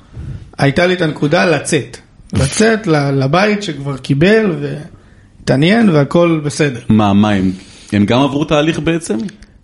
הייתה 0.57 0.87
לי 0.87 0.93
את 0.93 1.01
הנקודה 1.01 1.45
לצאת. 1.45 1.97
לצאת 2.33 2.87
ל- 2.87 3.11
לבית 3.23 3.63
שכבר 3.63 3.97
קיבל 3.97 4.55
והתעניין 4.61 5.89
והכל 5.89 6.41
בסדר. 6.43 6.79
מה, 6.89 7.13
מה 7.13 7.29
הם? 7.29 7.51
הם 7.93 8.05
גם 8.05 8.21
עברו 8.21 8.45
תהליך 8.45 8.79
בעצם? 8.79 9.17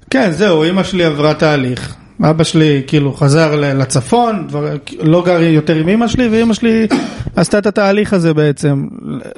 כן, 0.10 0.32
זהו, 0.32 0.64
אמא 0.70 0.84
שלי 0.84 1.04
עברה 1.06 1.34
תהליך. 1.34 1.96
אבא 2.30 2.44
שלי 2.44 2.82
כאילו 2.88 3.14
חזר 3.14 3.56
ל- 3.56 3.82
לצפון, 3.82 4.48
דבר, 4.48 4.76
לא 5.02 5.24
גר 5.26 5.42
יותר 5.42 5.76
עם 5.76 5.90
אמא 5.90 6.08
שלי, 6.08 6.28
ואמא 6.32 6.54
שלי 6.54 6.88
עשתה 7.36 7.58
את 7.58 7.66
התהליך 7.66 8.14
הזה 8.14 8.34
בעצם, 8.34 8.88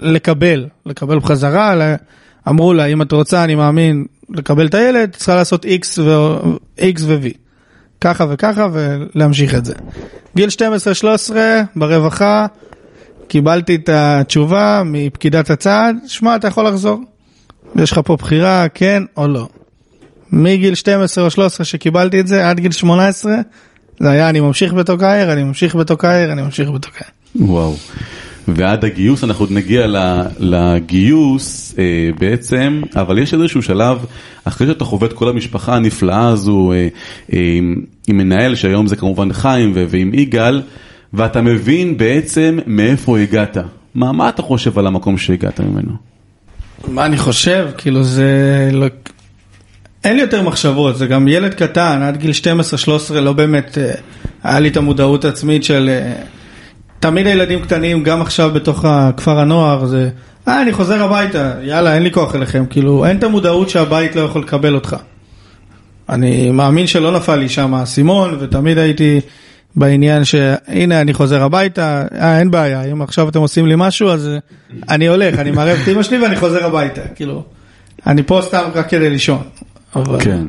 לקבל, 0.01 0.65
לקבל 0.85 1.19
בחזרה, 1.19 1.95
אמרו 2.49 2.73
לה, 2.73 2.85
אם 2.85 3.01
את 3.01 3.11
רוצה, 3.11 3.43
אני 3.43 3.55
מאמין, 3.55 4.05
לקבל 4.33 4.67
את 4.67 4.73
הילד, 4.73 5.15
צריכה 5.15 5.35
לעשות 5.35 5.65
X 5.65 6.01
ו- 6.01 6.57
X 6.79 7.01
ו-V. 7.05 7.37
ככה 8.01 8.25
וככה 8.29 8.67
ולהמשיך 8.73 9.55
את 9.55 9.65
זה. 9.65 9.73
גיל 10.35 10.49
12-13 11.29 11.31
ברווחה, 11.75 12.45
קיבלתי 13.27 13.75
את 13.75 13.89
התשובה 13.93 14.81
מפקידת 14.85 15.49
הצעד, 15.49 15.95
שמע, 16.07 16.35
אתה 16.35 16.47
יכול 16.47 16.67
לחזור. 16.67 16.99
יש 17.75 17.91
לך 17.91 17.99
פה 18.05 18.15
בחירה, 18.15 18.65
כן 18.73 19.03
או 19.17 19.27
לא. 19.27 19.47
מגיל 20.31 20.75
12 20.75 21.23
או 21.23 21.29
13 21.29 21.65
שקיבלתי 21.65 22.19
את 22.19 22.27
זה, 22.27 22.49
עד 22.49 22.59
גיל 22.59 22.71
18, 22.71 23.35
זה 23.99 24.09
היה 24.09 24.29
אני 24.29 24.39
ממשיך 24.39 24.73
בתוקאייר, 24.73 25.33
אני 25.33 25.43
ממשיך 25.43 25.75
בתוקאייר, 25.75 26.31
אני 26.31 26.41
ממשיך 26.41 26.69
בתוקאייר. 26.69 27.11
וואו. 27.35 27.75
ועד 28.55 28.85
הגיוס, 28.85 29.23
אנחנו 29.23 29.45
עוד 29.45 29.51
נגיע 29.51 29.87
לגיוס 30.39 31.75
אה, 31.79 32.09
בעצם, 32.19 32.81
אבל 32.95 33.19
יש 33.19 33.33
איזשהו 33.33 33.61
שלב, 33.61 34.05
אחרי 34.43 34.67
שאתה 34.67 34.85
חווה 34.85 35.07
את 35.07 35.13
כל 35.13 35.29
המשפחה 35.29 35.75
הנפלאה 35.75 36.27
הזו, 36.27 36.71
אה, 36.71 36.87
אה, 37.33 37.39
עם, 37.57 37.75
עם 38.07 38.17
מנהל 38.17 38.55
שהיום 38.55 38.87
זה 38.87 38.95
כמובן 38.95 39.33
חיים 39.33 39.71
ו- 39.75 39.85
ועם 39.89 40.13
יגאל, 40.13 40.61
ואתה 41.13 41.41
מבין 41.41 41.97
בעצם 41.97 42.59
מאיפה 42.65 43.19
הגעת. 43.19 43.57
מה, 43.95 44.11
מה 44.11 44.29
אתה 44.29 44.41
חושב 44.41 44.79
על 44.79 44.87
המקום 44.87 45.17
שהגעת 45.17 45.59
ממנו? 45.59 45.91
מה 46.87 47.05
אני 47.05 47.17
חושב? 47.17 47.67
כאילו 47.77 48.03
זה... 48.03 48.69
לא... 48.73 48.87
אין 50.03 50.15
לי 50.15 50.21
יותר 50.21 50.41
מחשבות, 50.41 50.97
זה 50.97 51.07
גם 51.07 51.27
ילד 51.27 51.53
קטן, 51.53 52.01
עד 52.01 52.17
גיל 52.17 52.31
12-13 53.11 53.13
לא 53.13 53.33
באמת 53.33 53.77
אה, 53.77 53.91
היה 54.43 54.59
לי 54.59 54.67
את 54.67 54.77
המודעות 54.77 55.25
העצמית 55.25 55.63
של... 55.63 55.89
תמיד 56.99 57.27
הילדים 57.27 57.61
קטנים, 57.61 58.03
גם 58.03 58.21
עכשיו 58.21 58.51
בתוך 58.53 58.85
הכפר 58.85 59.39
הנוער, 59.39 59.85
זה... 59.85 60.09
אה, 60.47 60.61
אני 60.61 60.73
חוזר 60.73 61.03
הביתה, 61.03 61.53
יאללה, 61.63 61.95
אין 61.95 62.03
לי 62.03 62.11
כוח 62.11 62.35
אליכם. 62.35 62.65
כאילו, 62.69 63.05
אין 63.05 63.17
את 63.17 63.23
המודעות 63.23 63.69
שהבית 63.69 64.15
לא 64.15 64.21
יכול 64.21 64.41
לקבל 64.41 64.75
אותך. 64.75 64.95
אני 66.09 66.51
מאמין 66.51 66.87
שלא 66.87 67.11
נפל 67.11 67.35
לי 67.35 67.49
שם 67.49 67.73
האסימון, 67.73 68.37
ותמיד 68.39 68.77
הייתי 68.77 69.19
בעניין 69.75 70.25
שהנה 70.25 71.01
אני 71.01 71.13
חוזר 71.13 71.43
הביתה, 71.43 72.03
אה, 72.21 72.39
אין 72.39 72.51
בעיה, 72.51 72.83
אם 72.83 73.01
עכשיו 73.01 73.29
אתם 73.29 73.39
עושים 73.39 73.65
לי 73.65 73.73
משהו, 73.77 74.09
אז 74.09 74.27
אה, 74.27 74.37
אני 74.89 75.07
הולך, 75.07 75.39
אני 75.39 75.51
מערב 75.51 75.77
את 75.83 75.87
אמא 75.87 76.03
שלי 76.03 76.19
ואני 76.23 76.35
חוזר 76.35 76.65
הביתה, 76.65 77.01
כאילו, 77.15 77.43
אני 78.07 78.23
פה 78.23 78.39
סתם 78.43 78.69
רק 78.75 78.89
כדי 78.89 79.09
לישון. 79.09 79.41
אבל... 79.95 80.21
כן. 80.21 80.45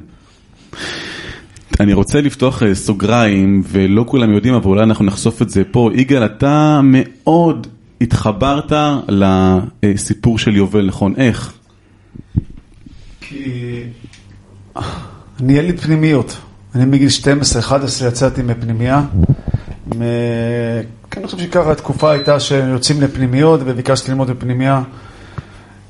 אני 1.80 1.92
רוצה 1.92 2.20
לפתוח 2.20 2.62
אה, 2.62 2.74
סוגריים, 2.74 3.62
ולא 3.66 4.04
כולם 4.08 4.32
יודעים, 4.32 4.54
אבל 4.54 4.66
אולי 4.66 4.82
אנחנו 4.82 5.04
נחשוף 5.04 5.42
את 5.42 5.50
זה 5.50 5.62
פה. 5.70 5.90
יגאל, 5.94 6.24
אתה 6.24 6.80
מאוד 6.84 7.66
התחברת 8.00 8.72
לסיפור 9.08 10.38
של 10.38 10.56
יובל, 10.56 10.86
נכון? 10.86 11.14
איך? 11.16 11.52
כי 13.20 13.82
אני 15.40 15.52
ילד 15.52 15.80
פנימיות. 15.80 16.36
אני 16.74 16.84
מגיל 16.84 17.08
12-11 17.62 17.72
יצאתי 18.08 18.42
מפנימייה. 18.42 19.02
מ... 19.86 20.02
כן, 21.10 21.20
אני 21.20 21.26
חושב 21.26 21.38
שככה 21.38 21.72
התקופה 21.72 22.10
הייתה 22.10 22.40
שיוצאים 22.40 23.00
לפנימיות 23.00 23.60
וביקשתי 23.64 24.10
ללמוד 24.10 24.30
בפנימייה. 24.30 24.82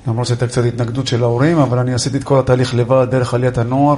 למרות 0.07 0.27
שהייתה 0.27 0.47
קצת 0.47 0.65
התנגדות 0.65 1.07
של 1.07 1.23
ההורים, 1.23 1.59
אבל 1.59 1.79
אני 1.79 1.95
עשיתי 1.95 2.17
את 2.17 2.25
כל 2.25 2.39
התהליך 2.39 2.75
לבד 2.75 3.07
דרך 3.11 3.35
עליית 3.35 3.59
הנוער. 3.59 3.97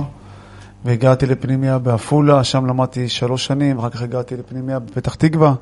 והגעתי 0.84 1.26
לפנימייה 1.26 1.78
בעפולה, 1.78 2.44
שם 2.44 2.66
למדתי 2.66 3.08
שלוש 3.08 3.46
שנים, 3.46 3.78
אחר 3.78 3.90
כך 3.90 4.02
הגעתי 4.02 4.36
לפנימייה 4.36 4.78
בפתח 4.78 5.14
תקווה, 5.14 5.54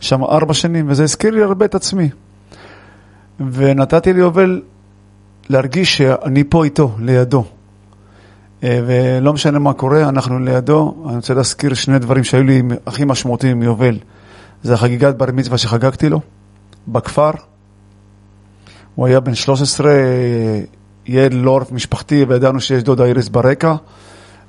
שם 0.00 0.24
ארבע 0.24 0.54
שנים, 0.54 0.86
וזה 0.88 1.02
הזכיר 1.02 1.30
לי 1.30 1.42
הרבה 1.42 1.64
את 1.64 1.74
עצמי. 1.74 2.10
ונתתי 3.40 4.12
ליובל 4.12 4.62
להרגיש 5.48 5.96
שאני 5.96 6.44
פה 6.44 6.64
איתו, 6.64 6.94
לידו. 6.98 7.44
אה, 8.64 8.80
ולא 8.86 9.32
משנה 9.32 9.58
מה 9.58 9.72
קורה, 9.72 10.08
אנחנו 10.08 10.38
לידו. 10.38 11.04
אני 11.06 11.16
רוצה 11.16 11.34
להזכיר 11.34 11.74
שני 11.74 11.98
דברים 11.98 12.24
שהיו 12.24 12.42
לי 12.42 12.62
הכי 12.86 13.04
משמעותיים 13.04 13.56
עם 13.56 13.62
יובל. 13.62 13.98
זה 14.62 14.74
החגיגת 14.74 15.14
בר 15.14 15.26
מצווה 15.32 15.58
שחגגתי 15.58 16.08
לו, 16.08 16.20
בכפר. 16.88 17.30
הוא 18.94 19.06
היה 19.06 19.20
בן 19.20 19.34
13, 19.34 19.92
ילד 21.06 21.32
לא 21.32 21.50
עורף 21.50 21.72
משפחתי, 21.72 22.24
וידענו 22.28 22.60
שיש 22.60 22.82
דודה 22.82 23.04
איריס 23.04 23.28
ברקע, 23.28 23.74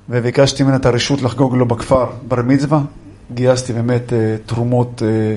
וביקשתי 0.10 0.64
ממנה 0.64 0.76
את 0.76 0.86
הרשות 0.86 1.22
לחגוג 1.22 1.56
לו 1.56 1.66
בכפר 1.66 2.06
בר 2.28 2.42
מצווה. 2.42 2.82
גייסתי 3.34 3.74
באמת 3.74 4.14
אה, 4.14 4.36
תרומות 4.46 5.02
אה, 5.06 5.36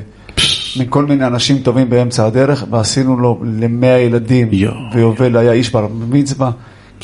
מכל 0.80 1.04
מיני 1.06 1.26
אנשים 1.26 1.58
טובים 1.58 1.90
באמצע 1.90 2.26
הדרך, 2.26 2.64
ועשינו 2.70 3.16
לו 3.16 3.42
למאה 3.44 3.99
ילדים. 3.99 4.50
ויובל 4.94 5.37
היה 5.37 5.52
איש 5.52 5.73
בר 5.73 5.87
מצווה, 6.08 6.50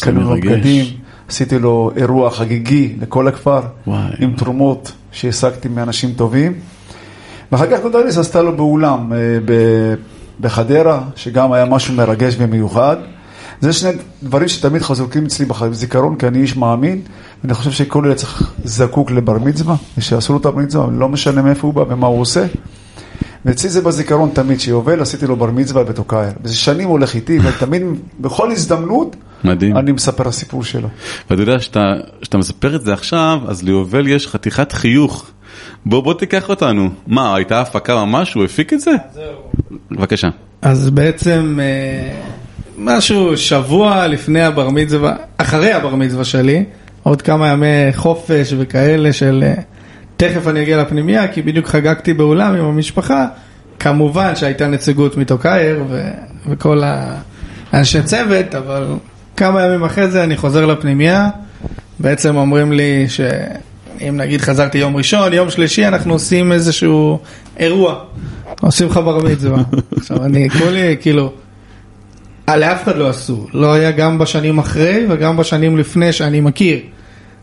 קנו 0.00 0.20
לו. 0.20 0.30
בגדים, 0.30 0.84
עשיתי 1.28 1.58
לו 1.58 1.90
אירוע 1.96 2.30
חגיגי 2.30 2.96
לכל 3.00 3.28
הכפר, 3.28 3.60
וואי. 3.86 4.10
עם 4.18 4.34
תרומות 4.36 4.92
שהשגתי 5.12 5.68
מאנשים 5.68 6.12
טובים. 6.12 6.52
ואחר 7.52 7.66
כך 7.66 7.78
איריס 7.94 8.18
עשתה 8.18 8.42
לו 8.42 8.56
באולם 8.56 9.12
אה, 9.12 9.18
בחדרה, 10.40 11.00
שגם 11.16 11.52
היה 11.52 11.64
משהו 11.64 11.94
מרגש 11.94 12.36
ומיוחד. 12.38 12.96
זה 13.62 13.72
שני 13.72 13.90
דברים 14.22 14.48
שתמיד 14.48 14.82
חזוקים 14.82 15.24
אצלי 15.24 15.46
בח- 15.46 15.62
בזיכרון, 15.62 16.16
כי 16.16 16.26
אני 16.26 16.38
איש 16.38 16.56
מאמין, 16.56 17.00
ואני 17.42 17.54
חושב 17.54 17.70
שכל 17.70 18.02
ילד 18.06 18.16
צריך 18.16 18.52
זקוק 18.64 19.10
לבר 19.10 19.38
מצווה, 19.38 19.76
ושיעשו 19.98 20.32
לו 20.32 20.38
את 20.38 20.46
הבר 20.46 20.58
מצווה, 20.58 20.86
לא 20.92 21.08
משנה 21.08 21.42
מאיפה 21.42 21.66
הוא 21.66 21.74
בא 21.74 21.84
ומה 21.88 22.06
הוא 22.06 22.20
עושה. 22.20 22.46
ואצלי 23.44 23.70
זה 23.70 23.80
בזיכרון 23.82 24.30
תמיד, 24.32 24.60
שיובל 24.60 25.00
עשיתי 25.00 25.26
לו 25.26 25.36
בר 25.36 25.50
מצווה 25.50 25.84
בתוקאייר. 25.84 26.32
וזה 26.44 26.56
שנים 26.56 26.88
הולך 26.88 27.14
איתי, 27.14 27.38
ותמיד, 27.42 27.82
בכל 28.20 28.50
הזדמנות, 28.50 29.16
מדהים. 29.44 29.76
אני 29.76 29.92
מספר 29.92 30.28
הסיפור 30.28 30.64
שלו. 30.64 30.88
ואתה 31.30 31.42
יודע, 31.42 31.60
שאתה 31.60 31.80
שאתה 32.22 32.38
מספר 32.38 32.76
את 32.76 32.84
זה 32.84 32.92
עכשיו, 32.92 33.38
אז 33.48 33.62
ליובל 33.62 34.08
יש 34.08 34.26
חתיכת 34.28 34.72
חיוך. 34.72 35.26
בוא, 35.86 36.02
בוא 36.02 36.14
תיקח 36.14 36.48
אותנו. 36.48 36.88
מה, 37.06 37.36
הייתה 37.36 37.60
הפקה 37.60 38.04
ממש? 38.04 38.34
הוא 38.34 38.44
הפיק 38.44 38.72
את 38.72 38.80
זה? 38.80 38.90
בבקשה. 39.90 40.28
אז 40.62 40.90
בעצם 40.90 41.58
אה, 41.62 42.20
משהו 42.78 43.36
שבוע 43.36 44.06
לפני 44.06 44.42
הבר 44.42 44.70
מצווה, 44.70 45.14
אחרי 45.36 45.72
הבר 45.72 45.94
מצווה 45.94 46.24
שלי, 46.24 46.64
עוד 47.02 47.22
כמה 47.22 47.48
ימי 47.48 47.92
חופש 47.94 48.54
וכאלה 48.58 49.12
של 49.12 49.44
אה, 49.46 49.54
תכף 50.16 50.48
אני 50.48 50.62
אגיע 50.62 50.82
לפנימייה, 50.82 51.28
כי 51.28 51.42
בדיוק 51.42 51.66
חגגתי 51.66 52.14
באולם 52.14 52.54
עם 52.54 52.64
המשפחה, 52.64 53.26
כמובן 53.78 54.36
שהייתה 54.36 54.66
נציגות 54.66 55.16
מתוקאייר 55.16 55.84
ו- 55.88 56.10
וכל 56.48 56.82
האנשי 57.72 58.02
צוות, 58.02 58.54
אבל 58.54 58.86
כמה 59.36 59.62
ימים 59.62 59.84
אחרי 59.84 60.10
זה 60.10 60.24
אני 60.24 60.36
חוזר 60.36 60.66
לפנימייה, 60.66 61.28
בעצם 61.98 62.36
אומרים 62.36 62.72
לי 62.72 63.06
אם 64.08 64.16
נגיד 64.16 64.40
חזרתי 64.40 64.78
יום 64.78 64.96
ראשון, 64.96 65.32
יום 65.32 65.50
שלישי 65.50 65.86
אנחנו 65.86 66.12
עושים 66.12 66.52
איזשהו 66.52 67.18
אירוע. 67.58 68.04
עושים 68.60 68.86
לך 68.86 68.96
בר 68.96 69.18
מצווה. 69.18 69.62
עכשיו 69.96 70.24
אני 70.24 70.50
כולי 70.50 70.96
כאילו, 71.00 71.32
לאף 72.48 72.82
אחד 72.82 72.96
לא 72.96 73.08
עשו, 73.08 73.46
לא 73.54 73.72
היה 73.72 73.90
גם 73.90 74.18
בשנים 74.18 74.58
אחרי 74.58 75.06
וגם 75.08 75.36
בשנים 75.36 75.78
לפני 75.78 76.12
שאני 76.12 76.40
מכיר. 76.40 76.78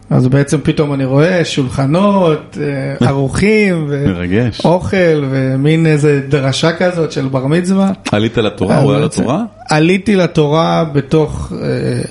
אז 0.09 0.27
בעצם 0.27 0.57
פתאום 0.63 0.93
אני 0.93 1.05
רואה 1.05 1.45
שולחנות, 1.45 2.57
אה, 3.01 3.07
ערוכים, 3.07 3.87
מרגש. 4.07 4.65
ואוכל 4.65 4.97
ומין 5.29 5.85
איזה 5.85 6.21
דרשה 6.29 6.71
כזאת 6.73 7.11
של 7.11 7.27
בר 7.27 7.47
מצווה. 7.47 7.91
עלית 8.11 8.37
לתורה? 8.37 8.79
הוא 8.79 8.93
עלה 8.93 9.05
לתורה? 9.05 9.43
עליתי 9.69 10.15
לתורה 10.15 10.83
בתוך, 10.93 11.53
אה, 11.61 12.01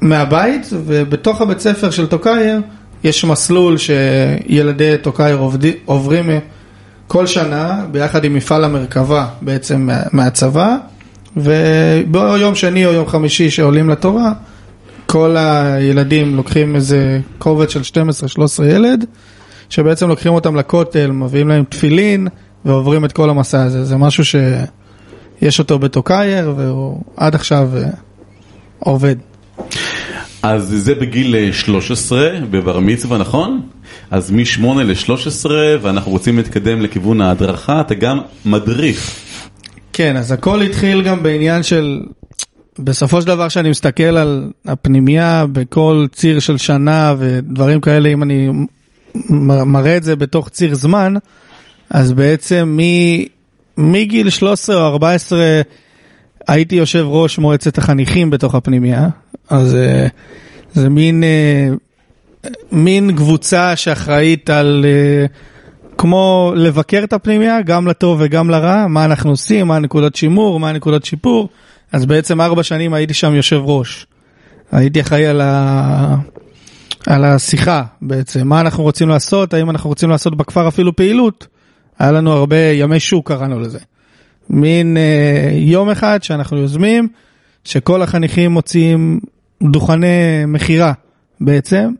מהבית, 0.00 0.66
ובתוך 0.72 1.40
הבית 1.40 1.60
ספר 1.60 1.90
של 1.90 2.06
טוקייר 2.06 2.60
יש 3.04 3.24
מסלול 3.24 3.76
שילדי 3.78 4.94
עובדי, 5.38 5.72
עוברים 5.84 6.30
אה, 6.30 6.38
כל 7.06 7.26
שנה 7.26 7.84
ביחד 7.92 8.24
עם 8.24 8.34
מפעל 8.34 8.64
המרכבה 8.64 9.26
בעצם 9.42 9.80
מה- 9.80 10.02
מהצבא, 10.12 10.76
וביום 11.40 12.54
שני 12.54 12.86
או 12.86 12.92
יום 12.92 13.06
חמישי 13.06 13.50
שעולים 13.50 13.90
לתורה, 13.90 14.32
כל 15.06 15.36
הילדים 15.38 16.36
לוקחים 16.36 16.76
איזה 16.76 17.20
קובץ 17.38 17.72
של 17.72 18.02
12-13 18.60 18.64
ילד, 18.64 19.04
שבעצם 19.70 20.08
לוקחים 20.08 20.32
אותם 20.32 20.56
לכותל, 20.56 21.10
מביאים 21.10 21.48
להם 21.48 21.64
תפילין 21.68 22.28
ועוברים 22.64 23.04
את 23.04 23.12
כל 23.12 23.30
המסע 23.30 23.62
הזה. 23.62 23.84
זה 23.84 23.96
משהו 23.96 24.24
שיש 24.24 25.58
אותו 25.58 25.78
בטוקייר 25.78 26.54
והוא 26.56 27.00
עד 27.16 27.34
עכשיו 27.34 27.68
אה, 27.76 27.82
עובד. 28.78 29.16
אז 30.42 30.74
זה 30.76 30.94
בגיל 30.94 31.36
אה, 31.36 31.52
13 31.52 32.30
בבר 32.50 32.78
מצווה, 32.80 33.18
נכון? 33.18 33.60
אז 34.10 34.30
מ-8 34.30 34.62
ל-13 34.64 35.50
ואנחנו 35.82 36.12
רוצים 36.12 36.36
להתקדם 36.36 36.80
לכיוון 36.80 37.20
ההדרכה, 37.20 37.80
אתה 37.80 37.94
גם 37.94 38.18
מדריך. 38.44 39.27
כן, 39.98 40.16
אז 40.16 40.32
הכל 40.32 40.62
התחיל 40.62 41.02
גם 41.02 41.22
בעניין 41.22 41.62
של, 41.62 42.00
בסופו 42.78 43.20
של 43.20 43.26
דבר 43.26 43.48
שאני 43.48 43.70
מסתכל 43.70 44.02
על 44.02 44.50
הפנימייה 44.66 45.46
בכל 45.52 46.06
ציר 46.12 46.38
של 46.38 46.56
שנה 46.58 47.14
ודברים 47.18 47.80
כאלה, 47.80 48.08
אם 48.08 48.22
אני 48.22 48.48
מראה 49.66 49.96
את 49.96 50.02
זה 50.02 50.16
בתוך 50.16 50.48
ציר 50.48 50.74
זמן, 50.74 51.14
אז 51.90 52.12
בעצם 52.12 52.78
מ- 52.80 53.24
מגיל 53.92 54.30
13 54.30 54.76
או 54.76 54.86
14 54.86 55.60
הייתי 56.48 56.76
יושב 56.76 57.04
ראש 57.08 57.38
מועצת 57.38 57.78
החניכים 57.78 58.30
בתוך 58.30 58.54
הפנימייה, 58.54 59.08
אז 59.50 59.74
אה, 59.74 60.06
זה 60.72 60.88
מין, 60.88 61.24
אה, 61.24 61.68
מין 62.72 63.16
קבוצה 63.16 63.76
שאחראית 63.76 64.50
על... 64.50 64.84
כמו 65.98 66.52
לבקר 66.56 67.00
את 67.04 67.12
הפנימייה, 67.12 67.62
גם 67.62 67.86
לטוב 67.86 68.18
וגם 68.20 68.50
לרע, 68.50 68.86
מה 68.86 69.04
אנחנו 69.04 69.30
עושים, 69.30 69.66
מה 69.66 69.76
הנקודות 69.76 70.16
שימור, 70.16 70.60
מה 70.60 70.68
הנקודות 70.68 71.04
שיפור. 71.04 71.48
אז 71.92 72.06
בעצם 72.06 72.40
ארבע 72.40 72.62
שנים 72.62 72.94
הייתי 72.94 73.14
שם 73.14 73.34
יושב 73.34 73.60
ראש. 73.64 74.06
הייתי 74.72 75.00
אחראי 75.00 75.26
על, 75.26 75.40
ה... 75.40 76.16
על 77.06 77.24
השיחה 77.24 77.82
בעצם, 78.02 78.48
מה 78.48 78.60
אנחנו 78.60 78.82
רוצים 78.82 79.08
לעשות, 79.08 79.54
האם 79.54 79.70
אנחנו 79.70 79.90
רוצים 79.90 80.10
לעשות 80.10 80.36
בכפר 80.36 80.68
אפילו 80.68 80.96
פעילות. 80.96 81.46
היה 81.98 82.12
לנו 82.12 82.32
הרבה 82.32 82.56
ימי 82.56 83.00
שוק 83.00 83.28
קראנו 83.28 83.60
לזה. 83.60 83.78
מין 84.50 84.96
אה, 84.96 85.50
יום 85.52 85.90
אחד 85.90 86.22
שאנחנו 86.22 86.58
יוזמים, 86.58 87.08
שכל 87.64 88.02
החניכים 88.02 88.50
מוציאים 88.50 89.20
דוכני 89.62 90.44
מכירה 90.46 90.92
בעצם. 91.40 91.90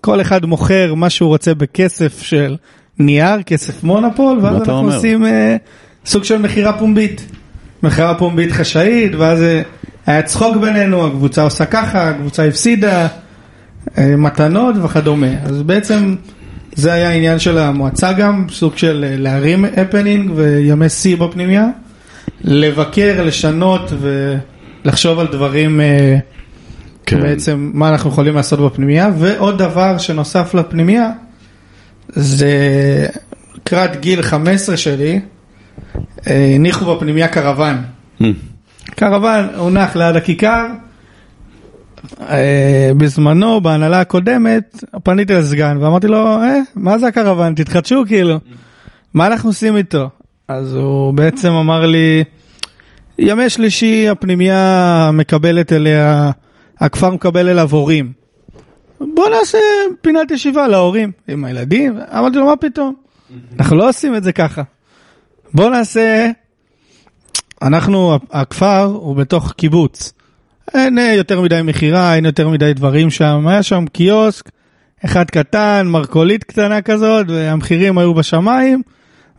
כל 0.00 0.20
אחד 0.20 0.44
מוכר 0.44 0.94
מה 0.94 1.10
שהוא 1.10 1.28
רוצה 1.28 1.54
בכסף 1.54 2.22
של 2.22 2.56
נייר, 2.98 3.42
כסף 3.42 3.84
מונופול, 3.84 4.38
ואז 4.42 4.56
אנחנו 4.56 4.72
אומר? 4.72 4.96
עושים 4.96 5.26
אה, 5.26 5.56
סוג 6.06 6.24
של 6.24 6.38
מכירה 6.38 6.72
פומבית. 6.72 7.26
מכירה 7.82 8.14
פומבית 8.14 8.52
חשאית, 8.52 9.14
ואז 9.14 9.42
אה, 9.42 9.62
היה 10.06 10.22
צחוק 10.22 10.56
בינינו, 10.56 11.06
הקבוצה 11.06 11.42
עושה 11.42 11.66
ככה, 11.66 12.08
הקבוצה 12.08 12.44
הפסידה, 12.44 13.06
אה, 13.98 14.16
מתנות 14.16 14.76
וכדומה. 14.82 15.26
אז 15.44 15.62
בעצם 15.62 16.14
זה 16.74 16.92
היה 16.92 17.08
העניין 17.08 17.38
של 17.38 17.58
המועצה 17.58 18.12
גם, 18.12 18.46
סוג 18.50 18.76
של 18.76 19.04
אה, 19.08 19.16
להרים 19.16 19.64
הפנינג 19.64 20.30
וימי 20.34 20.88
שיא 20.88 21.16
בפנימייה, 21.16 21.66
לבקר, 22.44 23.22
לשנות 23.24 23.92
ולחשוב 24.84 25.18
על 25.18 25.26
דברים, 25.26 25.80
אה, 25.80 26.18
כן. 27.06 27.20
בעצם 27.22 27.70
מה 27.74 27.88
אנחנו 27.88 28.10
יכולים 28.10 28.34
לעשות 28.34 28.60
בפנימייה, 28.60 29.10
ועוד 29.18 29.58
דבר 29.58 29.98
שנוסף 29.98 30.54
לפנימייה, 30.54 31.10
זה 32.08 33.06
לקראת 33.54 34.00
גיל 34.00 34.22
15 34.22 34.76
שלי, 34.76 35.20
אה, 36.26 36.52
הניחו 36.54 36.96
בפנימייה 36.96 37.28
קרוון. 37.28 37.76
Hmm. 38.20 38.24
קרוון 38.90 39.48
הונח 39.56 39.96
ליד 39.96 40.16
הכיכר. 40.16 40.66
אה, 42.20 42.90
בזמנו, 42.96 43.60
בהנהלה 43.60 44.00
הקודמת, 44.00 44.84
פניתי 45.02 45.34
לסגן 45.34 45.76
ואמרתי 45.80 46.06
לו, 46.06 46.26
אה, 46.26 46.58
מה 46.74 46.98
זה 46.98 47.06
הקרוון? 47.06 47.54
תתחדשו 47.54 48.02
כאילו. 48.06 48.38
מה 49.14 49.26
אנחנו 49.26 49.50
עושים 49.50 49.76
איתו? 49.76 50.08
אז 50.48 50.74
הוא 50.74 51.14
בעצם 51.14 51.52
אמר 51.52 51.86
לי, 51.86 52.24
ימי 53.18 53.50
שלישי 53.50 54.08
הפנימייה 54.08 55.10
מקבלת 55.12 55.72
אליה, 55.72 56.30
הכפר 56.80 57.10
מקבל 57.10 57.48
אליו 57.48 57.68
הורים. 57.72 58.12
בוא 59.00 59.28
נעשה 59.28 59.58
פינת 60.00 60.30
ישיבה 60.30 60.68
להורים 60.68 61.12
עם 61.28 61.44
הילדים. 61.44 61.98
אמרתי 62.18 62.36
לו, 62.36 62.46
מה 62.46 62.56
פתאום? 62.56 62.94
אנחנו 63.58 63.76
לא 63.76 63.88
עושים 63.88 64.14
את 64.14 64.24
זה 64.24 64.32
ככה. 64.32 64.62
בוא 65.54 65.70
נעשה 65.70 66.30
אנחנו, 67.62 68.18
הכפר 68.30 68.84
הוא 68.84 69.16
בתוך 69.16 69.52
קיבוץ. 69.52 70.12
אין 70.74 70.98
יותר 70.98 71.40
מדי 71.40 71.60
מכירה, 71.64 72.14
אין 72.14 72.24
יותר 72.24 72.48
מדי 72.48 72.74
דברים 72.74 73.10
שם. 73.10 73.46
היה 73.46 73.62
שם 73.62 73.84
קיוסק, 73.92 74.50
אחד 75.04 75.24
קטן, 75.24 75.86
מרכולית 75.86 76.44
קטנה 76.44 76.82
כזאת, 76.82 77.26
והמחירים 77.28 77.98
היו 77.98 78.14
בשמיים, 78.14 78.82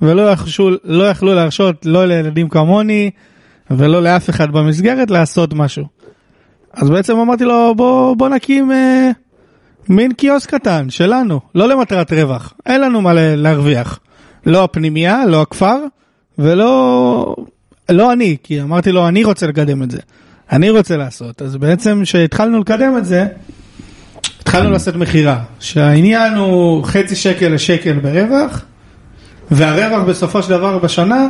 ולא 0.02 0.32
יכשו, 0.32 0.70
לא 0.84 1.04
יכלו 1.04 1.34
להרשות 1.34 1.86
לא 1.86 2.06
לילדים 2.06 2.50
כמוני, 2.50 3.12
ולא 3.72 4.04
לאף 4.04 4.30
אחד 4.30 4.52
במסגרת 4.52 5.12
לעשות 5.12 5.54
משהו. 5.54 5.86
אז 6.74 6.90
בעצם 6.90 7.18
אמרתי 7.18 7.44
לו, 7.44 7.74
בוא, 7.76 8.16
בוא 8.16 8.30
נקים 8.30 8.72
אה, 8.72 9.12
מין 9.90 10.14
קיוסק 10.14 10.54
קטן 10.54 10.90
שלנו, 10.90 11.40
לא 11.56 11.68
למטרת 11.68 12.14
רווח, 12.14 12.54
אין 12.66 12.82
לנו 12.82 13.02
מה 13.02 13.14
להרוויח. 13.14 14.00
לא 14.46 14.64
הפנימייה, 14.64 15.26
לא 15.26 15.42
הכפר, 15.42 15.78
ולא 16.38 17.36
לא 17.90 18.14
אני, 18.14 18.38
כי 18.44 18.62
אמרתי 18.62 18.92
לו, 18.92 19.08
אני 19.08 19.24
רוצה 19.24 19.48
לקדם 19.48 19.84
את 19.84 19.92
זה. 19.92 20.00
אני 20.52 20.70
רוצה 20.70 20.98
לעשות. 20.98 21.42
אז 21.42 21.56
בעצם 21.56 22.02
כשהתחלנו 22.04 22.60
לקדם 22.60 22.98
את 22.98 23.06
זה, 23.06 23.26
התחלנו 24.42 24.72
לעשות 24.72 24.96
מכירה. 24.96 25.40
שהעניין 25.60 26.34
הוא 26.34 26.84
חצי 26.84 27.16
שקל 27.16 27.50
לשקל 27.50 27.94
ברווח, 27.94 28.66
והרווח 29.52 30.04
בסופו 30.04 30.44
של 30.44 30.50
דבר 30.50 30.78
בשנה, 30.78 31.28